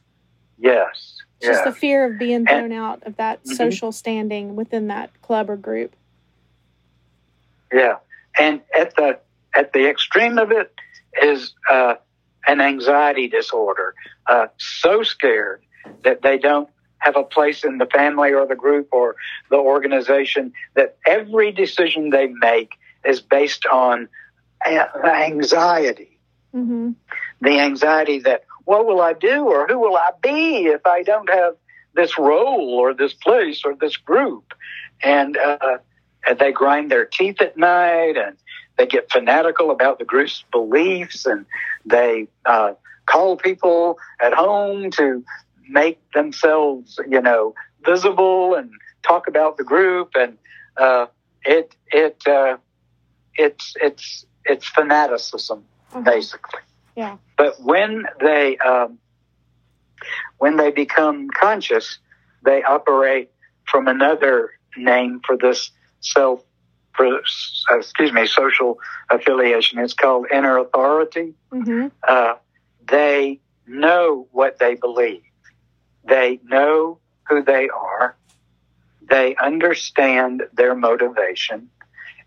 yes. 0.59 1.19
It's 1.43 1.49
just 1.49 1.65
the 1.65 1.73
fear 1.73 2.05
of 2.05 2.19
being 2.19 2.37
And- 2.37 2.49
thrown 2.49 2.73
out 2.73 3.03
of 3.05 3.17
that 3.17 3.43
Mhm. 3.43 3.57
social 3.57 3.91
standing 3.91 4.55
within 4.55 4.87
that 4.89 5.11
club 5.23 5.51
or 5.51 5.57
group. 5.57 5.97
Yeah, 7.73 7.97
and 8.39 8.61
at 8.77 8.95
the 8.97 9.19
at 9.55 9.73
the 9.75 9.87
extreme 9.89 10.39
of 10.39 10.51
it 10.53 10.73
is 11.21 11.53
uh, 11.69 11.97
an 12.47 12.61
anxiety 12.61 13.29
disorder. 13.29 13.95
Uh, 14.27 14.47
so 14.57 15.03
scared 15.03 15.63
that 16.05 16.23
they 16.23 16.39
don't 16.39 16.71
have 16.99 17.17
a 17.17 17.23
place 17.25 17.65
in 17.65 17.77
the 17.79 17.85
family 17.87 18.33
or 18.33 18.47
the 18.47 18.55
group 18.55 18.89
or 18.93 19.17
the 19.51 19.57
organization 19.57 20.53
that 20.75 20.97
every 21.07 21.51
decision 21.53 22.11
they 22.11 22.29
make 22.29 22.79
is 23.05 23.21
based 23.21 23.67
on 23.67 24.09
anxiety. 24.65 26.19
hmm 26.53 26.93
The 27.41 27.59
anxiety 27.59 28.21
that 28.21 28.45
what 28.65 28.87
will 28.87 29.01
I 29.01 29.13
do 29.13 29.45
or 29.49 29.67
who 29.67 29.79
will 29.79 29.97
I 29.97 30.11
be 30.23 30.67
if 30.67 30.85
I 30.87 31.03
don't 31.03 31.29
have 31.31 31.55
this 31.95 32.19
role 32.19 32.75
or 32.79 32.95
this 32.95 33.13
place 33.13 33.63
or 33.65 33.75
this 33.75 33.97
group, 33.97 34.55
and 35.03 35.37
uh, 35.37 35.79
and 36.27 36.39
they 36.39 36.53
grind 36.53 36.91
their 36.91 37.05
teeth 37.05 37.41
at 37.41 37.57
night 37.57 38.17
and 38.17 38.37
they 38.79 38.87
get 38.87 39.11
fanatical 39.11 39.71
about 39.71 39.99
the 39.99 40.05
group's 40.05 40.45
beliefs 40.53 41.27
and 41.27 41.45
they 41.85 42.29
uh, 42.47 42.73
call 43.07 43.37
people 43.37 43.99
at 44.21 44.33
home 44.33 44.91
to 44.93 45.25
make 45.69 45.99
themselves, 46.13 46.99
you 47.09 47.21
know, 47.21 47.55
visible 47.85 48.55
and 48.55 48.71
talk 49.03 49.27
about 49.29 49.57
the 49.59 49.65
group 49.65 50.13
and 50.15 50.39
uh, 50.77 51.07
it 51.45 51.75
it 51.89 52.17
uh, 52.27 52.57
it's 53.35 53.75
it's 53.83 54.25
it's 54.45 54.67
fanaticism 54.69 55.65
Uh-huh. 55.93 56.01
basically. 56.03 56.61
Yeah. 56.97 57.17
But 57.37 57.61
when 57.61 58.05
they 58.21 58.57
um, 58.59 58.99
when 60.39 60.57
they 60.57 60.71
become 60.71 61.29
conscious, 61.31 61.99
they 62.45 62.63
operate 62.63 63.31
from 63.67 63.89
another 63.89 64.51
name 64.77 65.21
for 65.27 65.37
this 65.37 65.71
self, 66.01 66.43
for 66.95 67.07
uh, 67.07 67.79
excuse 67.79 68.13
me, 68.13 68.27
social 68.27 68.79
affiliation. 69.11 69.79
It's 69.79 69.95
called 69.95 70.27
inner 70.33 70.59
authority. 70.59 71.35
hmm 71.51 71.89
Uh, 72.07 72.35
they 72.89 73.41
know 73.67 74.27
what 74.33 74.59
they 74.59 74.75
believe. 74.75 75.23
They 76.05 76.41
know 76.45 76.99
who 77.29 77.43
they 77.43 77.69
are. 77.69 78.17
They 79.09 79.37
understand 79.37 80.43
their 80.53 80.75
motivation, 80.75 81.71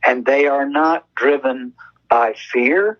and 0.05 0.25
they 0.25 0.47
are 0.47 0.67
not 0.67 1.05
driven 1.15 1.73
by 2.09 2.35
fear. 2.51 2.99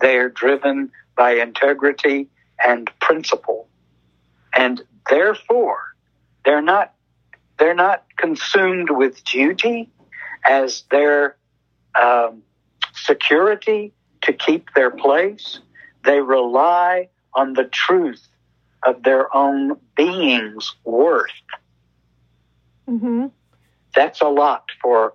They 0.00 0.16
are 0.16 0.28
driven 0.28 0.90
by 1.16 1.32
integrity 1.32 2.28
and 2.64 2.90
principle, 3.00 3.68
and 4.54 4.82
therefore 5.08 5.94
they're 6.44 6.62
not 6.62 6.94
they're 7.58 7.74
not 7.74 8.04
consumed 8.16 8.90
with 8.90 9.22
duty 9.24 9.90
as 10.48 10.84
their 10.90 11.36
um, 12.00 12.42
security 12.94 13.92
to 14.22 14.32
keep 14.32 14.72
their 14.74 14.90
place. 14.90 15.60
They 16.04 16.20
rely 16.20 17.08
on 17.34 17.52
the 17.52 17.64
truth 17.64 18.26
of 18.82 19.02
their 19.02 19.34
own 19.36 19.76
being's 19.96 20.74
worth. 20.84 21.30
hmm 22.86 23.26
That's 23.94 24.22
a 24.22 24.28
lot 24.28 24.64
for 24.80 25.14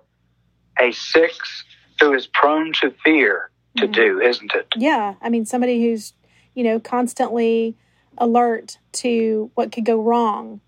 a 0.80 0.92
six 0.92 1.64
who 1.98 2.14
is 2.14 2.26
prone 2.28 2.72
to 2.74 2.94
fear 3.04 3.50
to 3.76 3.86
Mhm. 3.88 3.92
do, 3.94 4.20
isn't 4.20 4.52
it? 4.54 4.66
Yeah. 4.76 5.14
I 5.20 5.28
mean, 5.28 5.44
somebody 5.44 5.82
who's, 5.82 6.12
you 6.54 6.64
know, 6.64 6.80
constantly 6.80 7.76
alert 8.18 8.78
to 8.92 9.50
what 9.54 9.72
could 9.72 9.84
go 9.84 10.00
wrong 10.00 10.60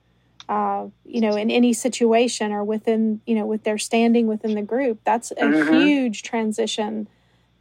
uh, 0.51 0.87
you 1.05 1.21
know, 1.21 1.37
in 1.37 1.51
any 1.51 1.75
situation 1.75 2.53
or 2.53 2.65
within, 2.65 3.21
you 3.27 3.35
know, 3.35 3.45
with 3.45 3.65
their 3.65 3.77
standing 3.77 4.27
within 4.27 4.55
the 4.55 4.63
group. 4.63 4.99
That's 5.05 5.31
a 5.33 5.35
Mhm. 5.45 5.79
huge 5.79 6.23
transition 6.23 7.07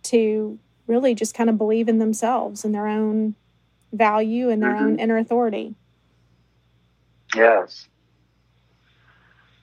to 0.04 0.58
really 0.88 1.13
just 1.13 1.34
kind 1.36 1.50
of 1.50 1.58
believe 1.58 1.89
in 1.89 2.00
themselves 2.00 2.63
and 2.63 2.74
their 2.74 2.88
own 2.88 3.36
value 3.92 4.50
and 4.50 4.63
their 4.63 4.74
Mhm. 4.74 4.82
own 4.82 5.00
inner 5.00 5.18
authority. 5.18 5.75
Yes. 7.36 7.89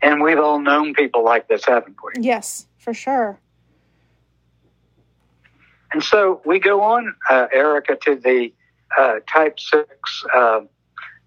And 0.02 0.22
we've 0.22 0.38
all 0.38 0.58
known 0.58 0.92
people 0.92 1.24
like 1.24 1.48
this, 1.48 1.64
haven't 1.64 1.96
we? 2.04 2.22
Yes, 2.22 2.66
for 2.76 2.92
sure. 2.92 3.38
And 5.94 6.02
so 6.02 6.42
we 6.44 6.58
go 6.58 6.82
on, 6.82 7.14
uh, 7.30 7.46
Erika, 7.52 7.96
to 8.02 8.16
the 8.16 8.52
uh, 8.98 9.20
type 9.32 9.60
six 9.60 10.24
uh, 10.34 10.62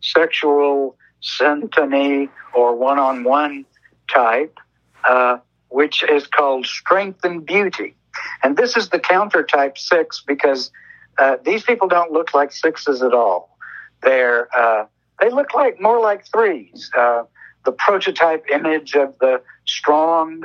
sexual 0.01 0.97
syntony 1.23 2.27
or 2.53 2.75
one 2.75 2.99
on 2.99 3.23
one 3.23 3.65
type, 4.13 4.57
uh, 5.05 5.37
which 5.69 6.03
is 6.03 6.27
called 6.27 6.65
strength 6.65 7.23
and 7.23 7.45
beauty. 7.45 7.95
And 8.43 8.57
this 8.57 8.75
is 8.75 8.89
the 8.89 8.99
counter 8.99 9.41
type 9.41 9.77
six 9.77 10.21
because 10.27 10.69
uh, 11.17 11.37
these 11.45 11.63
people 11.63 11.87
don't 11.87 12.11
look 12.11 12.33
like 12.33 12.51
sixes 12.51 13.01
at 13.01 13.13
all. 13.13 13.57
They're, 14.03 14.49
uh, 14.53 14.87
they 15.21 15.29
look 15.29 15.53
like 15.53 15.79
more 15.79 16.01
like 16.01 16.27
threes. 16.27 16.91
Uh, 16.93 17.23
the 17.63 17.71
prototype 17.71 18.43
image 18.51 18.95
of 18.95 19.17
the 19.19 19.41
strong 19.65 20.43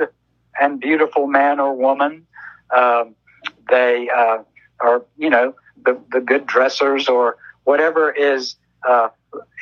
and 0.61 0.79
beautiful 0.79 1.27
man 1.27 1.59
or 1.59 1.75
woman. 1.75 2.25
Um, 2.73 3.15
they 3.69 4.09
uh, 4.09 4.39
are, 4.79 5.05
you 5.17 5.29
know, 5.29 5.55
the, 5.83 5.99
the 6.11 6.21
good 6.21 6.45
dressers 6.45 7.09
or 7.09 7.37
whatever 7.63 8.11
is 8.11 8.55
uh, 8.87 9.09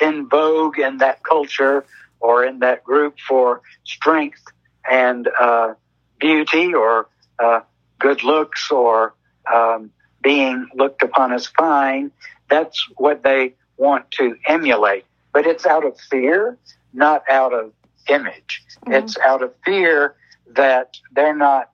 in 0.02 0.28
vogue 0.28 0.80
in 0.80 0.98
that 0.98 1.24
culture 1.24 1.86
or 2.20 2.44
in 2.46 2.60
that 2.60 2.84
group 2.84 3.16
for 3.28 3.62
strength 3.84 4.44
and 4.90 5.28
uh, 5.40 5.74
beauty 6.20 6.74
or 6.74 7.08
uh, 7.40 7.62
good 8.00 8.24
looks 8.24 8.72
or 8.72 9.14
um, 9.52 9.92
being 10.22 10.68
looked 10.76 11.04
upon 11.04 11.32
as 11.34 11.48
fine. 11.48 12.12
That's 12.50 12.88
what 12.98 13.24
they 13.24 13.54
want 13.78 14.12
to 14.12 14.38
emulate. 14.48 15.06
But 15.34 15.48
it's 15.48 15.66
out 15.66 15.86
of 15.86 16.00
fear, 16.00 16.58
not 16.94 17.24
out 17.30 17.54
of 17.54 17.72
image. 18.10 18.64
Mhm. 18.86 19.04
It's 19.04 19.18
out 19.18 19.42
of 19.42 19.54
fear 19.64 20.16
that 20.48 20.98
they're 21.12 21.36
not 21.36 21.70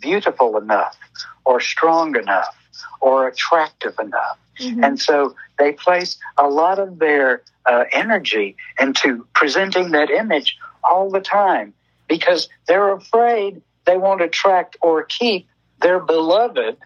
beautiful 0.00 0.56
enough 0.56 0.96
or 1.44 1.60
strong 1.60 2.16
enough 2.16 2.56
or 3.00 3.26
attractive 3.28 3.94
enough. 3.98 4.38
Mhm. 4.58 4.84
And 4.84 5.00
so 5.00 5.34
they 5.58 5.72
place 5.72 6.18
a 6.36 6.48
lot 6.48 6.78
of 6.78 6.98
their 6.98 7.42
uh, 7.66 7.84
energy 7.92 8.56
into 8.78 9.26
presenting 9.34 9.90
that 9.92 10.10
image 10.10 10.58
all 10.82 11.10
the 11.10 11.20
time 11.20 11.74
because 12.08 12.48
they're 12.66 12.92
afraid 12.92 13.62
they 13.84 13.96
won't 13.96 14.22
attract 14.22 14.76
or 14.80 15.04
keep 15.04 15.48
their 15.80 16.00
beloved 16.00 16.76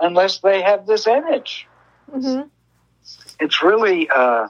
unless 0.00 0.40
they 0.40 0.62
have 0.62 0.86
this 0.86 1.06
image. 1.06 1.66
Mhm. 2.10 2.50
It's 3.40 3.62
really 3.62 4.08
uh, 4.08 4.48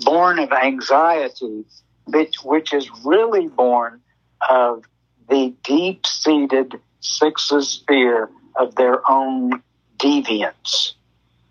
born 0.00 0.38
of 0.38 0.52
anxiety, 0.52 1.64
which, 2.06 2.36
which 2.44 2.72
is 2.72 2.90
really 3.04 3.48
born 3.48 4.00
of 4.48 4.84
the 5.28 5.54
deep 5.62 6.06
seated 6.06 6.80
sixes 7.02 7.84
fear 7.86 8.30
of 8.56 8.74
their 8.76 9.08
own 9.10 9.62
deviance 9.98 10.92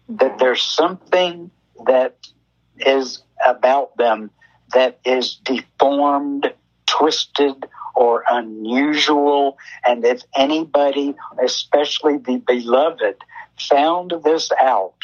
that 0.10 0.32
mm-hmm. 0.32 0.38
there's 0.40 0.64
something 0.64 1.52
that 1.86 2.18
is 2.78 3.22
about 3.46 3.96
them 3.98 4.32
that 4.74 5.00
is 5.06 5.36
deformed, 5.44 6.54
twisted, 6.86 7.66
or 7.96 8.24
unusual. 8.30 9.58
And 9.86 10.06
if 10.06 10.22
anybody, 10.36 11.16
especially 11.44 12.18
the 12.18 12.38
beloved, 12.38 13.16
found 13.60 14.14
this 14.24 14.50
out, 14.62 14.96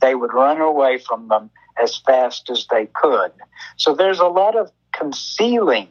they 0.00 0.14
would 0.14 0.32
run 0.32 0.60
away 0.60 0.98
from 0.98 1.28
them 1.28 1.50
as 1.82 1.96
fast 1.96 2.50
as 2.50 2.66
they 2.70 2.86
could. 2.94 3.32
So 3.76 3.94
there's 3.94 4.20
a 4.20 4.26
lot 4.26 4.56
of 4.56 4.70
concealing 4.92 5.88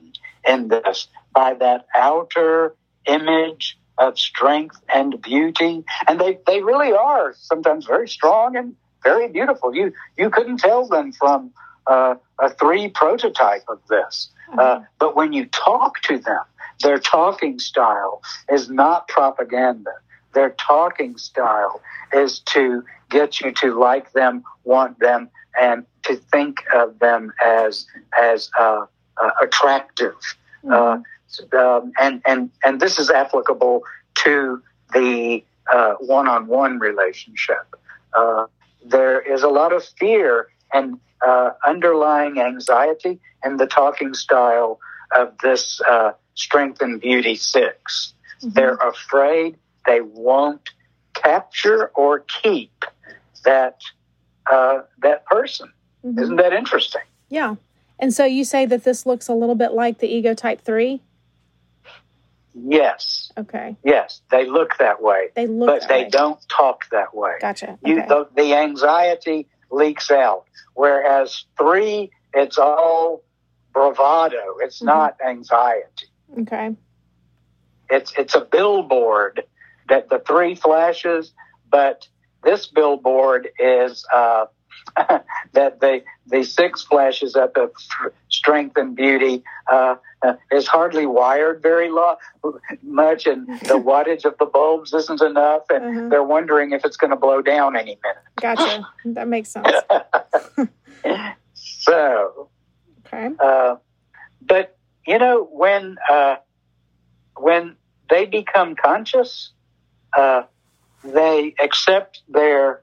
in 0.47 0.67
this 0.67 1.07
by 1.33 1.55
that 1.55 1.87
outer 1.95 2.75
image 3.05 3.77
of 3.97 4.17
strength 4.17 4.81
and 4.93 5.21
beauty. 5.21 5.83
And 6.07 6.19
they, 6.19 6.39
they 6.47 6.61
really 6.61 6.93
are 6.93 7.33
sometimes 7.37 7.85
very 7.85 8.07
strong 8.07 8.55
and 8.55 8.75
very 9.03 9.27
beautiful. 9.27 9.75
You, 9.75 9.93
you 10.17 10.29
couldn't 10.29 10.57
tell 10.57 10.87
them 10.87 11.11
from 11.11 11.51
uh, 11.87 12.15
a 12.39 12.49
three 12.49 12.89
prototype 12.89 13.63
of 13.67 13.79
this. 13.89 14.29
Uh, 14.57 14.81
but 14.99 15.15
when 15.15 15.33
you 15.33 15.45
talk 15.47 16.01
to 16.03 16.17
them, 16.17 16.43
their 16.81 16.99
talking 16.99 17.59
style 17.59 18.21
is 18.49 18.69
not 18.69 19.07
propaganda. 19.07 19.91
Their 20.33 20.51
talking 20.51 21.17
style 21.17 21.81
is 22.11 22.39
to 22.39 22.83
get 23.09 23.41
you 23.41 23.51
to 23.51 23.77
like 23.79 24.11
them, 24.13 24.43
want 24.63 24.99
them, 24.99 25.29
and 25.59 25.85
to 26.03 26.15
think 26.15 26.63
of 26.73 26.99
them 26.99 27.31
as 27.43 27.85
as 28.19 28.49
uh, 28.59 28.85
uh, 29.21 29.29
attractive. 29.41 30.15
Uh, 30.69 30.97
um, 31.53 31.91
and 31.99 32.21
and 32.25 32.49
and 32.63 32.79
this 32.79 32.99
is 32.99 33.09
applicable 33.09 33.83
to 34.23 34.61
the 34.93 35.43
uh, 35.71 35.93
one-on-one 35.99 36.79
relationship. 36.79 37.75
Uh, 38.13 38.45
there 38.85 39.19
is 39.21 39.43
a 39.43 39.47
lot 39.47 39.73
of 39.73 39.83
fear 39.83 40.49
and 40.73 40.99
uh, 41.25 41.51
underlying 41.65 42.39
anxiety 42.39 43.19
in 43.45 43.57
the 43.57 43.65
talking 43.65 44.13
style 44.13 44.79
of 45.15 45.33
this 45.41 45.81
uh, 45.89 46.11
strength 46.35 46.81
and 46.81 46.99
beauty 46.99 47.35
6 47.35 48.13
Mhm. 48.43 48.53
They're 48.53 48.75
afraid 48.75 49.57
they 49.85 50.01
won't 50.01 50.69
capture 51.13 51.87
or 51.95 52.19
keep 52.19 52.85
that 53.45 53.81
uh, 54.51 54.81
that 55.01 55.25
person. 55.25 55.71
Mhm. 56.05 56.21
Isn't 56.21 56.35
that 56.35 56.51
interesting? 56.53 57.01
Yeah. 57.29 57.55
And 57.99 58.13
so 58.13 58.25
you 58.25 58.43
say 58.43 58.65
that 58.65 58.83
this 58.83 59.05
looks 59.05 59.29
a 59.29 59.33
little 59.33 59.55
bit 59.55 59.71
like 59.71 59.99
the 59.99 60.07
ego 60.07 60.33
type 60.33 60.61
three? 60.61 61.01
Yes, 62.55 63.31
Okay. 63.37 63.75
yes, 63.83 64.21
they 64.29 64.45
look 64.45 64.77
that 64.79 65.01
way, 65.01 65.29
They 65.35 65.47
look 65.47 65.67
but 65.67 65.87
they 65.89 66.03
way. 66.03 66.09
don't 66.09 66.39
talk 66.49 66.85
that 66.91 67.15
way. 67.15 67.33
Gotcha. 67.41 67.79
You, 67.83 67.97
Okay. 67.99 68.07
the, 68.07 68.27
the 68.35 68.53
anxiety 68.55 69.47
leaks 69.71 70.11
out, 70.11 70.45
whereas 70.75 71.45
three, 71.57 72.11
it's 72.33 72.57
all 72.59 73.23
bravado. 73.73 74.57
It's 74.59 74.81
Mhm. 74.81 74.85
not 74.85 75.17
anxiety. 75.25 76.07
okay. 76.41 76.75
It's 77.89 78.13
it's 78.17 78.35
a 78.35 78.41
billboard 78.41 79.43
that 79.89 80.09
the 80.09 80.19
three 80.19 80.55
flashes, 80.55 81.33
but 81.69 82.07
this 82.43 82.67
billboard 82.67 83.49
is 83.59 84.05
uh, 84.13 84.45
that 85.53 85.79
the 85.79 86.03
the 86.27 86.43
six 86.43 86.83
flashes 86.83 87.35
up 87.35 87.57
of 87.57 87.71
strength 88.29 88.77
and 88.77 88.95
beauty 88.95 89.43
uh, 89.71 89.95
uh, 90.21 90.33
is 90.51 90.67
hardly 90.67 91.05
wired 91.05 91.61
very 91.61 91.89
lo- 91.89 92.17
much, 92.83 93.25
and 93.25 93.47
the 93.47 93.79
wattage 93.89 94.25
of 94.25 94.37
the 94.37 94.45
bulbs 94.45 94.93
isn't 94.93 95.21
enough, 95.21 95.63
and 95.69 95.83
Uh-huh. 95.83 96.09
they're 96.09 96.23
wondering 96.23 96.71
if 96.71 96.85
it's 96.85 96.97
going 96.97 97.11
to 97.11 97.17
blow 97.17 97.41
down 97.41 97.75
any 97.75 97.97
minute. 98.03 98.23
Gotcha. 98.41 98.87
that 99.05 99.27
makes 99.27 99.49
sense. 99.49 99.67
so, 101.53 102.49
Okay. 103.05 103.29
uh, 103.39 103.75
but 104.41 104.77
you 105.05 105.17
know 105.19 105.43
when 105.51 105.97
uh, 106.09 106.35
when 107.37 107.75
they 108.09 108.25
become 108.25 108.75
conscious, 108.75 109.51
uh, 110.17 110.43
they 111.03 111.53
accept 111.61 112.21
their 112.29 112.81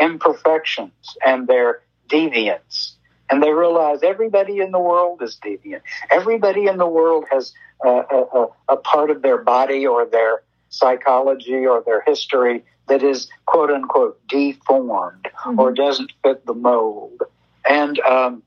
imperfections 0.00 0.92
and 1.24 1.46
their 1.46 1.80
deviance, 2.08 2.92
and 3.30 3.42
they 3.42 3.50
realize 3.50 4.02
everybody 4.02 4.58
in 4.60 4.70
the 4.70 4.78
world 4.78 5.22
is 5.22 5.38
deviant. 5.44 5.82
Everybody 6.10 6.66
in 6.66 6.76
the 6.78 6.86
world 6.88 7.24
has 7.30 7.52
a, 7.84 7.88
a, 7.88 8.46
a 8.68 8.76
part 8.76 9.10
of 9.10 9.22
their 9.22 9.38
body 9.38 9.86
or 9.86 10.06
their 10.06 10.42
psychology 10.70 11.66
or 11.66 11.82
their 11.84 12.02
history 12.02 12.64
that 12.88 13.02
is 13.02 13.28
quote 13.46 13.70
unquote 13.70 14.18
deformed 14.28 15.28
or 15.58 15.72
Mhm. 15.72 15.76
doesn't 15.76 16.12
fit 16.22 16.44
the 16.46 16.54
mold. 16.54 17.22
And 17.68 17.98
um, 18.00 18.42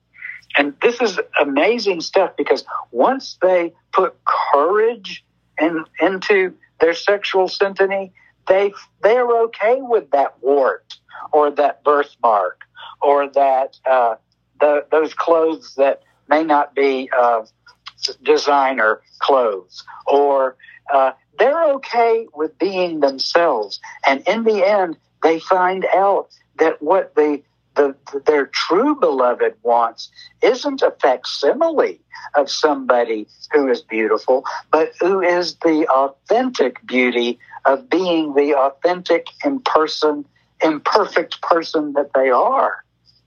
and 0.57 0.73
this 0.81 0.99
is 1.01 1.19
amazing 1.39 2.01
stuff 2.01 2.31
because 2.37 2.65
once 2.91 3.37
they 3.41 3.73
put 3.93 4.15
courage 4.25 5.23
in, 5.59 5.85
into 5.99 6.53
their 6.79 6.93
sexual 6.93 7.47
syntony, 7.47 8.11
they 8.47 8.73
they're 9.01 9.29
okay 9.43 9.77
with 9.79 10.11
that 10.11 10.35
wart 10.41 10.95
or 11.31 11.51
that 11.51 11.83
birthmark 11.83 12.61
or 13.01 13.29
that 13.29 13.77
uh, 13.89 14.15
the, 14.59 14.85
those 14.91 15.13
clothes 15.13 15.75
that 15.75 16.01
may 16.27 16.43
not 16.43 16.75
be 16.75 17.09
uh, 17.17 17.45
designer 18.23 19.01
clothes 19.19 19.83
or 20.07 20.55
uh, 20.93 21.11
they're 21.37 21.71
okay 21.73 22.27
with 22.33 22.57
being 22.59 22.99
themselves. 22.99 23.79
And 24.05 24.27
in 24.27 24.43
the 24.43 24.67
end 24.67 24.97
they 25.23 25.39
find 25.39 25.85
out 25.93 26.29
that 26.57 26.81
what 26.81 27.15
the 27.15 27.41
the, 27.75 27.95
their 28.25 28.47
true 28.47 28.95
beloved 28.95 29.55
wants 29.63 30.11
isn't 30.41 30.81
a 30.81 30.91
facsimile 31.01 32.01
of 32.35 32.49
somebody 32.49 33.27
who 33.53 33.69
is 33.69 33.81
beautiful, 33.81 34.43
but 34.71 34.91
who 34.99 35.21
is 35.21 35.55
the 35.55 35.87
authentic 35.89 36.85
beauty 36.85 37.39
of 37.65 37.89
being 37.89 38.33
the 38.33 38.55
authentic, 38.55 39.27
imperson, 39.45 40.25
imperfect 40.63 41.41
person 41.41 41.93
that 41.93 42.11
they 42.13 42.29
are. 42.29 42.83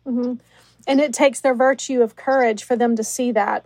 Mm-hmm. 0.07 0.35
And 0.87 1.01
it 1.01 1.12
takes 1.14 1.40
their 1.40 1.55
virtue 1.55 2.03
of 2.03 2.16
courage 2.16 2.62
for 2.64 2.77
them 2.77 2.97
to 2.97 3.05
see 3.05 3.33
that. 3.33 3.64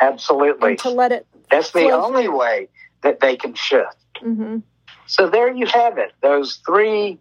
Absolutely. 0.00 0.76
to 0.76 0.90
let 0.90 1.12
it. 1.12 1.26
That's 1.50 1.72
the 1.72 1.90
only 1.90 2.24
through. 2.24 2.38
way 2.38 2.68
that 3.02 3.20
they 3.20 3.36
can 3.36 3.54
shift. 3.54 3.96
Mm-hmm. 4.22 4.58
So 5.06 5.28
there 5.28 5.52
you 5.54 5.66
have 5.66 5.98
it. 5.98 6.12
Those 6.20 6.60
three 6.66 7.18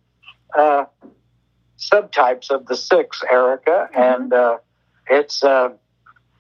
uh, 0.58 0.86
subtypes 1.78 2.50
of 2.50 2.68
the 2.68 2.76
six, 2.76 3.22
Erika, 3.30 3.90
mm-hmm. 3.94 4.02
and 4.02 4.34
uh, 4.34 4.58
it's 5.10 5.44
uh, 5.44 5.70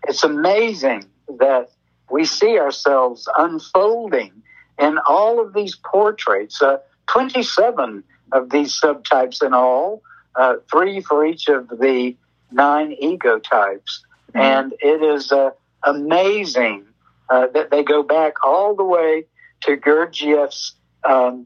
it's 0.07 0.23
amazing 0.23 1.05
that 1.39 1.71
we 2.09 2.25
see 2.25 2.57
ourselves 2.57 3.27
unfolding 3.37 4.31
in 4.79 4.97
all 5.07 5.41
of 5.41 5.53
these 5.53 5.75
portraits. 5.75 6.61
Uh, 6.61 6.77
Twenty-seven 7.07 8.03
of 8.31 8.49
these 8.49 8.79
subtypes 8.79 9.45
in 9.45 9.53
all, 9.53 10.01
uh, 10.35 10.55
three 10.69 11.01
for 11.01 11.25
each 11.25 11.47
of 11.47 11.67
the 11.69 12.15
nine 12.51 12.91
ego 12.93 13.39
types, 13.39 14.03
mm-hmm. 14.29 14.39
and 14.39 14.73
it 14.79 15.01
is 15.01 15.31
uh, 15.31 15.51
amazing 15.83 16.85
that 17.29 17.69
they 17.71 17.83
go 17.83 18.03
back 18.03 18.45
all 18.45 18.73
the 18.73 18.85
way 18.85 19.25
to 19.61 19.75
Gurdjieff's 19.75 20.75
um, 21.03 21.45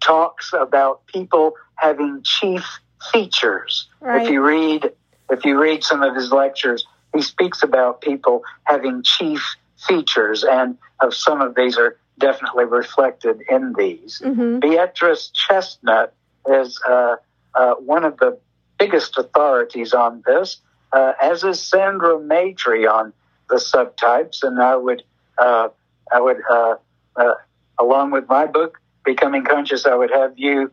talks 0.00 0.52
about 0.52 1.06
people 1.06 1.54
having 1.76 2.22
chief 2.22 2.64
features. 3.12 3.88
Right. 4.00 4.22
If 4.22 4.30
you 4.30 4.42
read 4.42 4.92
if 5.30 5.44
you 5.44 5.60
read 5.60 5.84
some 5.84 6.02
of 6.02 6.14
his 6.16 6.32
lectures, 6.32 6.84
he 7.14 7.22
speaks 7.22 7.62
about 7.62 8.00
people 8.00 8.42
having 8.64 9.02
chief 9.04 9.56
features, 9.86 10.44
and 10.44 10.76
of 11.00 11.14
some 11.14 11.40
of 11.40 11.54
these 11.54 11.78
are 11.78 11.96
definitely 12.20 12.66
reflected 12.66 13.42
in 13.48 13.74
these. 13.76 14.22
Mm-hmm. 14.24 14.60
Beatrice 14.60 15.30
Chestnut 15.34 16.14
is 16.48 16.80
uh, 16.88 17.16
uh, 17.54 17.74
one 17.74 18.04
of 18.04 18.16
the 18.18 18.38
biggest 18.78 19.18
authorities 19.18 19.92
on 19.92 20.22
this, 20.24 20.58
uh, 20.92 21.12
as 21.20 21.42
is 21.42 21.60
Sandra 21.60 22.18
Maitri 22.18 22.86
on 22.86 23.12
the 23.48 23.56
subtypes, 23.56 24.42
and 24.42 24.62
I 24.62 24.76
would 24.76 25.02
uh, 25.38 25.68
I 26.12 26.20
would 26.20 26.38
uh, 26.48 26.76
uh, 27.16 27.34
along 27.78 28.12
with 28.12 28.28
my 28.28 28.46
book 28.46 28.80
Becoming 29.04 29.44
Conscious, 29.44 29.86
I 29.86 29.94
would 29.94 30.10
have 30.10 30.34
you 30.36 30.70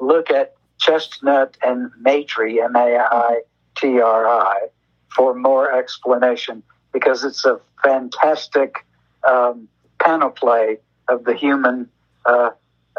look 0.00 0.30
at 0.30 0.54
Chestnut 0.78 1.56
and 1.62 1.90
Maitri, 2.02 2.62
M 2.62 2.74
A 2.76 2.98
I 2.98 3.40
T 3.76 4.00
R 4.00 4.26
I, 4.28 4.68
for 5.14 5.34
more 5.34 5.72
explanation 5.72 6.62
because 6.92 7.22
it's 7.24 7.44
a 7.44 7.60
fantastic 7.82 8.84
um, 9.28 9.68
panoply 10.00 10.78
of 11.08 11.24
the 11.24 11.34
human 11.34 11.88
uh, 12.26 12.50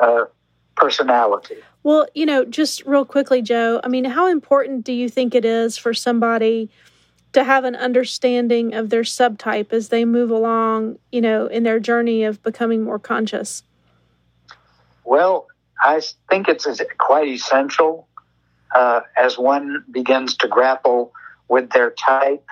uh, 0.01 0.25
personality. 0.75 1.55
Well, 1.83 2.07
you 2.13 2.25
know, 2.25 2.45
just 2.45 2.85
real 2.85 3.05
quickly, 3.05 3.41
Joe, 3.41 3.81
I 3.83 3.87
mean, 3.87 4.05
how 4.05 4.27
important 4.27 4.85
do 4.85 4.93
you 4.93 5.09
think 5.09 5.33
it 5.33 5.45
is 5.45 5.77
for 5.77 5.93
somebody 5.93 6.69
to 7.33 7.43
have 7.43 7.63
an 7.63 7.75
understanding 7.75 8.73
of 8.73 8.89
their 8.89 9.03
subtype 9.03 9.71
as 9.71 9.89
they 9.89 10.05
move 10.05 10.31
along, 10.31 10.99
you 11.11 11.21
know, 11.21 11.47
in 11.47 11.63
their 11.63 11.79
journey 11.79 12.23
of 12.23 12.43
becoming 12.43 12.83
more 12.83 12.99
conscious? 12.99 13.63
Well, 15.05 15.47
I 15.81 16.01
think 16.29 16.47
it's 16.47 16.67
quite 16.99 17.27
essential 17.27 18.07
uh, 18.75 19.01
as 19.17 19.37
one 19.37 19.83
begins 19.91 20.35
to 20.37 20.47
grapple 20.47 21.13
with 21.47 21.71
their 21.71 21.91
type. 21.91 22.45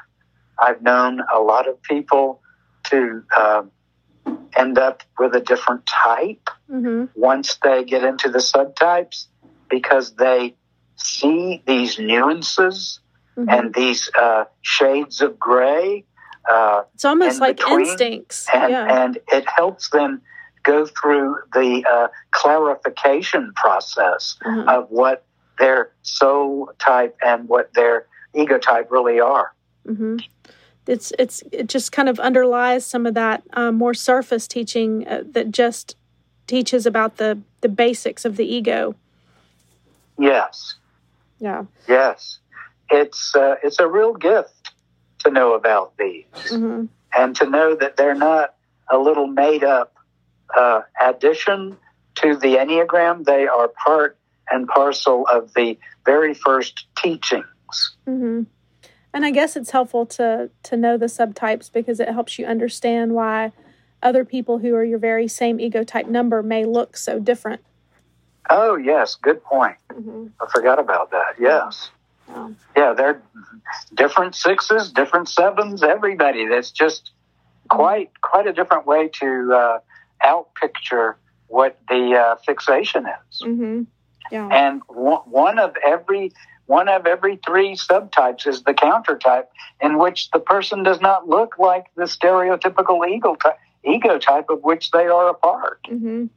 I've 0.57 0.81
known 0.81 1.21
a 1.33 1.39
lot 1.39 1.67
of 1.67 1.81
people 1.83 2.41
to 2.85 3.23
uh, 3.35 3.63
end 4.55 4.77
up 4.77 5.03
with 5.17 5.35
a 5.35 5.39
different 5.39 5.85
type 5.85 6.49
mm-hmm. 6.69 7.05
once 7.15 7.57
they 7.63 7.83
get 7.83 8.03
into 8.03 8.29
the 8.29 8.39
subtypes 8.39 9.27
because 9.69 10.15
they 10.15 10.55
see 10.95 11.61
these 11.65 11.99
nuances 11.99 12.99
mm-hmm. 13.37 13.49
and 13.49 13.73
these 13.73 14.09
uh, 14.19 14.45
shades 14.61 15.21
of 15.21 15.39
gray. 15.39 16.05
Uh, 16.49 16.83
it's 16.93 17.05
almost 17.05 17.39
like 17.39 17.59
instincts. 17.61 18.47
And, 18.53 18.71
yeah. 18.71 19.03
and 19.03 19.19
it 19.27 19.45
helps 19.47 19.89
them 19.89 20.21
go 20.63 20.85
through 20.85 21.37
the 21.53 21.85
uh, 21.89 22.07
clarification 22.31 23.53
process 23.55 24.37
mm-hmm. 24.43 24.67
of 24.67 24.89
what 24.89 25.25
their 25.57 25.91
soul 26.01 26.71
type 26.79 27.17
and 27.21 27.47
what 27.47 27.73
their 27.73 28.07
ego 28.33 28.57
type 28.57 28.91
really 28.91 29.19
are. 29.19 29.53
Mm-hmm. 29.87 30.17
It's 30.89 31.13
it's 31.19 31.43
it 31.51 31.67
just 31.67 31.91
kind 31.91 32.09
of 32.09 32.19
underlies 32.19 32.83
some 32.83 33.05
of 33.05 33.13
that 33.13 33.43
um, 33.53 33.75
more 33.75 33.93
surface 33.93 34.47
teaching 34.47 35.07
uh, 35.07 35.21
that 35.33 35.51
just 35.51 35.95
teaches 36.47 36.87
about 36.87 37.17
the 37.17 37.39
the 37.61 37.69
basics 37.69 38.25
of 38.25 38.37
the 38.37 38.45
ego. 38.45 38.95
Yes. 40.17 40.75
Yeah. 41.39 41.65
Yes, 41.87 42.39
it's 42.89 43.35
uh, 43.35 43.55
it's 43.63 43.79
a 43.79 43.87
real 43.87 44.13
gift 44.13 44.73
to 45.19 45.31
know 45.31 45.53
about 45.53 45.95
these 45.97 46.25
mm-hmm. 46.33 46.85
and 47.15 47.35
to 47.35 47.49
know 47.49 47.75
that 47.75 47.95
they're 47.95 48.15
not 48.15 48.55
a 48.89 48.97
little 48.97 49.27
made 49.27 49.63
up 49.63 49.95
uh, 50.55 50.81
addition 51.01 51.77
to 52.15 52.35
the 52.35 52.55
Enneagram. 52.55 53.25
They 53.25 53.47
are 53.47 53.67
part 53.67 54.17
and 54.49 54.67
parcel 54.67 55.27
of 55.31 55.53
the 55.53 55.77
very 56.03 56.33
first 56.33 56.87
teachings. 56.97 57.45
Mm-hmm. 58.07 58.43
And 59.13 59.25
I 59.25 59.31
guess 59.31 59.55
it's 59.55 59.71
helpful 59.71 60.05
to 60.07 60.49
to 60.63 60.77
know 60.77 60.97
the 60.97 61.07
subtypes 61.07 61.71
because 61.71 61.99
it 61.99 62.09
helps 62.09 62.37
you 62.37 62.45
understand 62.45 63.13
why 63.13 63.51
other 64.01 64.23
people 64.23 64.59
who 64.59 64.75
are 64.75 64.83
your 64.83 64.99
very 64.99 65.27
same 65.27 65.59
ego 65.59 65.83
type 65.83 66.07
number 66.07 66.41
may 66.43 66.65
look 66.65 66.95
so 66.95 67.19
different. 67.19 67.61
Oh 68.49 68.75
yes, 68.75 69.15
good 69.15 69.43
point. 69.43 69.77
Mm-hmm. 69.89 70.27
I 70.41 70.49
forgot 70.51 70.79
about 70.79 71.11
that. 71.11 71.35
Yes. 71.39 71.91
Yeah. 72.27 72.49
yeah, 72.77 72.93
they're 72.93 73.21
different 73.95 74.35
sixes, 74.35 74.91
different 74.91 75.27
sevens. 75.29 75.81
Everybody. 75.81 76.47
That's 76.47 76.71
just 76.71 77.11
quite 77.69 78.11
quite 78.21 78.47
a 78.47 78.53
different 78.53 78.85
way 78.85 79.07
to 79.07 79.53
uh, 79.53 79.79
outpicture 80.23 81.15
what 81.47 81.79
the 81.87 82.15
uh, 82.15 82.35
fixation 82.45 83.05
is. 83.07 83.41
Mm-hmm. 83.41 83.83
Yeah. 84.31 84.47
And 84.47 84.81
one 84.87 85.59
of 85.59 85.75
every 85.85 86.31
one 86.65 86.87
of 86.87 87.07
every 87.07 87.39
three 87.43 87.75
subtypes 87.75 88.45
is 88.45 88.61
the 88.61 88.75
counter 88.75 89.17
type, 89.17 89.49
in 89.81 89.97
which 89.97 90.29
the 90.31 90.39
person 90.39 90.83
does 90.83 91.01
not 91.01 91.27
look 91.27 91.57
like 91.57 91.87
the 91.95 92.03
stereotypical 92.03 93.07
ego 93.09 93.35
type, 93.35 93.57
ego 93.83 94.19
type 94.19 94.49
of 94.49 94.61
which 94.61 94.91
they 94.91 95.07
are 95.07 95.29
a 95.29 95.33
part. 95.33 95.81
Mm-hmm. 95.89 96.27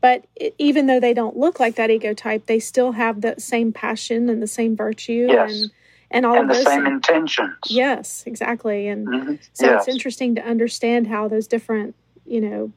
But 0.00 0.26
even 0.58 0.86
though 0.86 1.00
they 1.00 1.14
don't 1.14 1.36
look 1.36 1.58
like 1.58 1.76
that 1.76 1.90
ego 1.90 2.14
type, 2.14 2.46
they 2.46 2.60
still 2.60 2.92
have 2.92 3.20
the 3.20 3.36
same 3.38 3.72
passion 3.72 4.28
and 4.28 4.42
the 4.42 4.46
same 4.46 4.76
virtue 4.76 5.26
yes. 5.28 5.50
and 5.50 5.70
and 6.12 6.26
all 6.26 6.34
and 6.34 6.50
of 6.50 6.56
the 6.56 6.62
those 6.62 6.72
same 6.72 6.86
intentions. 6.86 7.56
Yes, 7.66 8.22
exactly. 8.26 8.86
And 8.88 9.06
mm-hmm. 9.06 9.34
so 9.52 9.66
yes. 9.66 9.86
it's 9.86 9.94
interesting 9.94 10.34
to 10.36 10.42
understand 10.42 11.06
how 11.06 11.26
those 11.26 11.46
different, 11.46 11.94
you 12.26 12.40
know, 12.40 12.72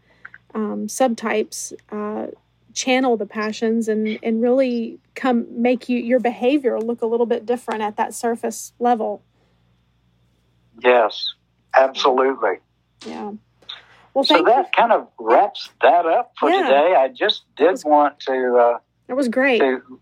um, 0.54 0.88
subtypes 0.88 1.74
uh, 1.92 2.32
channel 2.76 3.18
the 3.18 3.26
passions 3.26 3.88
and 3.88 4.20
and 4.22 4.42
really 4.42 5.00
come 5.16 5.48
make 5.50 5.90
you 5.90 5.98
your 5.98 6.20
behavior 6.20 6.80
look 6.80 7.02
a 7.02 7.06
little 7.06 7.26
bit 7.26 7.46
different 7.46 7.82
at 7.82 7.98
that 7.98 8.14
surface 8.14 8.74
level. 8.80 9.24
Yes 10.84 11.34
absolutely. 11.76 12.60
Yeah. 13.06 13.34
Well 14.14 14.24
so 14.24 14.44
that 14.44 14.74
kind 14.74 14.92
of 14.92 15.08
wraps 15.20 15.70
that 15.82 16.06
up 16.06 16.34
for 16.40 16.50
yeah. 16.50 16.64
today. 16.64 16.96
I 16.96 17.10
just 17.10 17.44
did 17.58 17.72
was, 17.72 17.86
want 17.86 18.20
to 18.22 18.58
uh 18.58 18.78
that 19.08 19.16
was 19.16 19.28
great. 19.28 19.60
to 19.60 20.00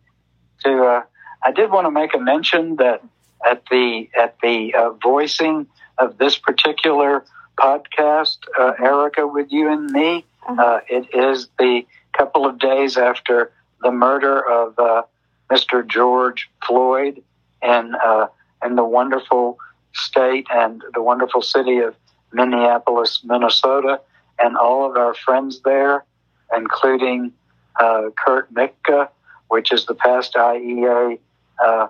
to 0.63 0.83
uh 0.83 1.01
i 1.43 1.51
did 1.51 1.69
want 1.71 1.85
to 1.85 1.91
make 1.91 2.13
a 2.13 2.19
mention 2.19 2.77
that 2.77 3.03
at 3.45 3.63
the 3.69 4.07
at 4.17 4.37
the 4.41 4.73
uh, 4.73 4.91
voicing 5.03 5.67
of 5.97 6.17
this 6.17 6.37
particular 6.37 7.25
podcast 7.57 8.37
uh, 8.57 8.71
erika 8.79 9.27
with 9.27 9.51
you 9.51 9.69
and 9.69 9.91
me 9.91 10.25
uh-huh. 10.47 10.61
uh, 10.61 10.79
it 10.87 11.07
is 11.13 11.49
the 11.59 11.85
couple 12.17 12.45
of 12.45 12.59
days 12.59 12.97
after 12.97 13.51
the 13.81 13.91
murder 13.91 14.39
of 14.39 14.77
uh, 14.79 15.03
Mr. 15.51 15.85
George 15.85 16.49
Floyd 16.65 17.21
in 17.61 17.95
uh, 18.03 18.27
in 18.65 18.75
the 18.75 18.83
wonderful 18.83 19.57
state 19.93 20.47
and 20.51 20.83
the 20.93 21.01
wonderful 21.01 21.41
city 21.41 21.79
of 21.79 21.95
Minneapolis, 22.31 23.21
Minnesota, 23.23 23.99
and 24.39 24.57
all 24.57 24.89
of 24.89 24.97
our 24.97 25.13
friends 25.13 25.61
there, 25.63 26.03
including 26.55 27.31
uh, 27.79 28.09
Kurt 28.15 28.51
Mitka, 28.53 29.09
which 29.49 29.71
is 29.71 29.85
the 29.85 29.95
past 29.95 30.33
IEA 30.33 31.19
uh, 31.63 31.87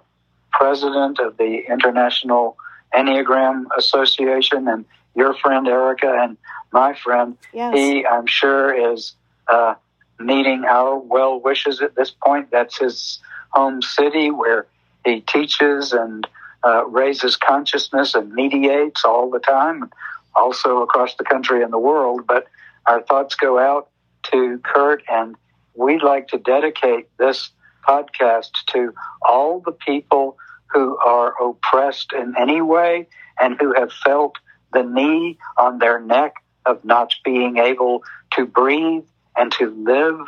president 0.51 1.19
of 1.19 1.37
the 1.37 1.63
International 1.69 2.57
Enneagram 2.93 3.65
Association, 3.77 4.67
and 4.67 4.85
your 5.15 5.33
friend 5.35 5.67
Erika 5.67 6.13
and 6.21 6.37
my 6.71 6.93
friend. 6.93 7.37
Yes. 7.53 7.75
He, 7.75 8.05
I'm 8.05 8.27
sure, 8.27 8.93
is 8.93 9.13
uh, 9.47 9.75
needing 10.23 10.65
our 10.65 10.97
well 10.97 11.39
wishes 11.39 11.81
at 11.81 11.95
this 11.95 12.11
point. 12.11 12.49
That's 12.51 12.77
his 12.77 13.19
home 13.49 13.81
city 13.81 14.31
where 14.31 14.67
he 15.05 15.21
teaches 15.21 15.93
and 15.93 16.27
uh, 16.63 16.85
raises 16.87 17.35
consciousness 17.35 18.15
and 18.15 18.33
mediates 18.33 19.03
all 19.03 19.29
the 19.29 19.39
time, 19.39 19.91
also 20.35 20.81
across 20.81 21.15
the 21.15 21.23
country 21.23 21.61
and 21.61 21.73
the 21.73 21.79
world. 21.79 22.25
But 22.25 22.47
our 22.85 23.01
thoughts 23.01 23.35
go 23.35 23.59
out 23.59 23.89
to 24.31 24.59
Kurt, 24.59 25.03
and 25.09 25.35
we'd 25.75 26.03
like 26.03 26.29
to 26.29 26.37
dedicate 26.37 27.09
this 27.17 27.49
podcast 27.87 28.51
to 28.67 28.93
all 29.21 29.59
the 29.59 29.71
people 29.71 30.37
who 30.67 30.97
are 30.97 31.33
oppressed 31.41 32.13
in 32.13 32.33
any 32.39 32.61
way 32.61 33.07
and 33.39 33.57
who 33.59 33.73
have 33.73 33.91
felt 33.91 34.37
the 34.73 34.83
knee 34.83 35.37
on 35.57 35.79
their 35.79 35.99
neck 35.99 36.35
of 36.65 36.83
not 36.83 37.13
being 37.23 37.57
able 37.57 38.03
to 38.31 38.45
breathe 38.45 39.03
and 39.35 39.51
to 39.53 39.69
live 39.71 40.19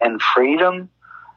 in 0.00 0.18
freedom. 0.18 0.88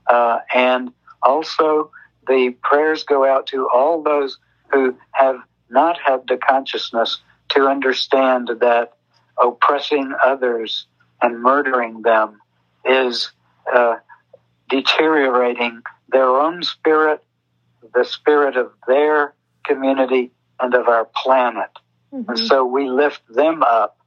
Uh, 0.08 0.40
and 0.54 0.92
also, 1.22 1.92
the 2.28 2.56
prayers 2.62 3.04
go 3.04 3.26
out 3.26 3.48
to 3.48 3.68
all 3.74 4.04
those 4.04 4.38
who 4.72 4.96
have 5.12 5.38
not 5.70 5.98
had 6.00 6.28
the 6.28 6.38
consciousness 6.38 7.20
to 7.50 7.68
understand 7.68 8.50
that 8.60 8.94
oppressing 9.42 10.14
others 10.26 10.88
and 11.22 11.42
murdering 11.42 12.02
them 12.02 12.40
is 12.86 13.32
uh, 13.74 13.96
deteriorating 14.70 15.82
their 16.10 16.30
own 16.30 16.64
spirit, 16.64 17.24
the 17.94 18.06
spirit 18.06 18.56
of 18.56 18.72
their 18.88 19.34
community, 19.66 20.32
and 20.60 20.74
of 20.74 20.88
our 20.88 21.06
planet. 21.24 21.70
Mm-hmm. 22.14 22.32
And 22.32 22.40
so 22.40 22.66
we 22.66 22.90
lift 22.90 23.22
them 23.30 23.64
up 23.64 23.98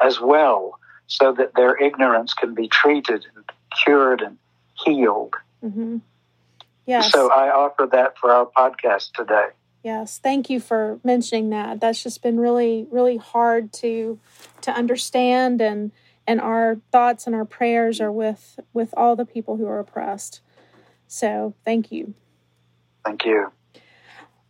as 0.00 0.20
well 0.20 0.78
so 1.08 1.32
that 1.32 1.54
their 1.54 1.76
ignorance 1.76 2.34
can 2.34 2.54
be 2.54 2.68
treated 2.68 3.26
and 3.34 3.44
cured 3.82 4.20
and 4.20 4.38
healed. 4.84 5.34
Mm-hmm. 5.64 5.98
Yes. 6.86 7.10
So 7.10 7.30
I 7.32 7.50
offer 7.50 7.88
that 7.92 8.16
for 8.18 8.30
our 8.30 8.46
podcast 8.46 9.12
today. 9.12 9.48
Yes, 9.82 10.18
thank 10.18 10.50
you 10.50 10.60
for 10.60 11.00
mentioning 11.04 11.50
that. 11.50 11.80
That's 11.80 12.02
just 12.02 12.22
been 12.22 12.38
really, 12.38 12.86
really 12.90 13.16
hard 13.16 13.72
to 13.74 14.18
to 14.62 14.70
understand, 14.72 15.60
and 15.60 15.92
and 16.26 16.40
our 16.40 16.80
thoughts 16.90 17.26
and 17.26 17.34
our 17.34 17.44
prayers 17.44 18.00
are 18.00 18.12
with 18.12 18.58
with 18.72 18.92
all 18.96 19.16
the 19.16 19.24
people 19.24 19.56
who 19.56 19.66
are 19.66 19.78
oppressed. 19.78 20.40
So, 21.06 21.54
thank 21.64 21.90
you. 21.90 22.14
Thank 23.04 23.24
you. 23.24 23.52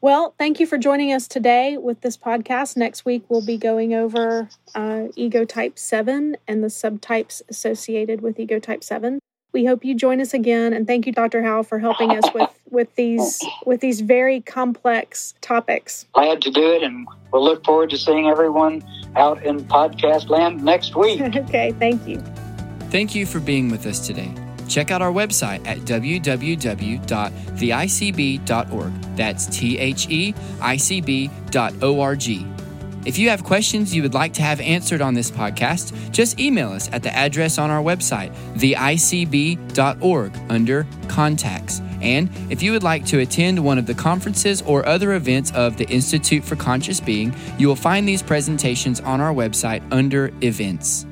Well, 0.00 0.34
thank 0.38 0.60
you 0.60 0.66
for 0.66 0.78
joining 0.78 1.12
us 1.12 1.26
today 1.26 1.76
with 1.76 2.02
this 2.02 2.16
podcast. 2.16 2.76
Next 2.76 3.04
week, 3.04 3.24
we'll 3.28 3.44
be 3.44 3.56
going 3.56 3.94
over 3.94 4.48
uh, 4.74 5.08
ego 5.16 5.44
type 5.44 5.78
7 5.78 6.36
and 6.46 6.62
the 6.62 6.68
subtypes 6.68 7.42
associated 7.48 8.20
with 8.20 8.38
ego 8.38 8.58
type 8.58 8.84
7 8.84 9.18
we 9.52 9.64
hope 9.64 9.84
you 9.84 9.94
join 9.94 10.20
us 10.20 10.34
again 10.34 10.72
and 10.72 10.86
thank 10.86 11.06
you 11.06 11.12
dr 11.12 11.42
howell 11.42 11.62
for 11.62 11.78
helping 11.78 12.10
us 12.10 12.24
with 12.34 12.50
with 12.70 12.94
these 12.96 13.40
with 13.64 13.80
these 13.80 14.00
very 14.02 14.40
complex 14.42 15.34
topics. 15.40 16.06
Glad 16.12 16.42
to 16.42 16.50
do 16.50 16.72
it 16.72 16.82
and 16.82 17.06
we'll 17.32 17.44
look 17.44 17.64
forward 17.64 17.90
to 17.90 17.98
seeing 17.98 18.28
everyone 18.28 18.82
out 19.16 19.42
in 19.44 19.60
podcast 19.64 20.28
land 20.28 20.62
next 20.62 20.94
week. 20.94 21.20
Okay 21.38 21.72
thank 21.78 22.06
you. 22.06 22.22
Thank 22.90 23.14
you 23.14 23.26
for 23.26 23.40
being 23.40 23.70
with 23.70 23.86
us 23.86 24.06
today 24.06 24.32
check 24.68 24.90
out 24.90 25.02
our 25.02 25.12
website 25.12 25.66
at 25.66 25.78
www.theicb.org 25.78 27.08
that's 29.18 29.46
T 29.46 29.78
H 29.78 30.08
E 30.08 30.34
I 30.60 30.76
C 30.76 31.00
B 31.00 31.30
dot 31.50 31.74
O 31.82 32.00
R 32.00 32.14
G. 32.16 32.46
if 33.04 33.18
you 33.18 33.28
have 33.30 33.42
questions 33.42 33.94
you 33.94 34.02
would 34.02 34.14
like 34.14 34.32
to 34.34 34.42
have 34.42 34.60
answered 34.60 35.00
on 35.00 35.14
this 35.14 35.30
podcast, 35.30 35.92
just 36.12 36.38
email 36.38 36.70
us 36.70 36.88
at 36.92 37.02
the 37.02 37.14
address 37.14 37.58
on 37.58 37.70
our 37.70 37.82
website, 37.82 38.32
theicb.org, 38.54 40.32
under 40.48 40.86
Contacts. 41.08 41.80
And 42.00 42.30
if 42.48 42.62
you 42.62 42.70
would 42.70 42.84
like 42.84 43.04
to 43.06 43.18
attend 43.18 43.58
one 43.58 43.76
of 43.76 43.86
the 43.86 43.94
conferences 43.94 44.62
or 44.62 44.86
other 44.86 45.14
events 45.14 45.50
of 45.52 45.76
the 45.78 45.88
Institute 45.88 46.44
for 46.44 46.54
Conscious 46.54 47.00
Being, 47.00 47.34
you 47.58 47.66
will 47.66 47.74
find 47.74 48.06
these 48.06 48.22
presentations 48.22 49.00
on 49.00 49.20
our 49.20 49.34
website 49.34 49.82
under 49.90 50.30
Events. 50.42 51.07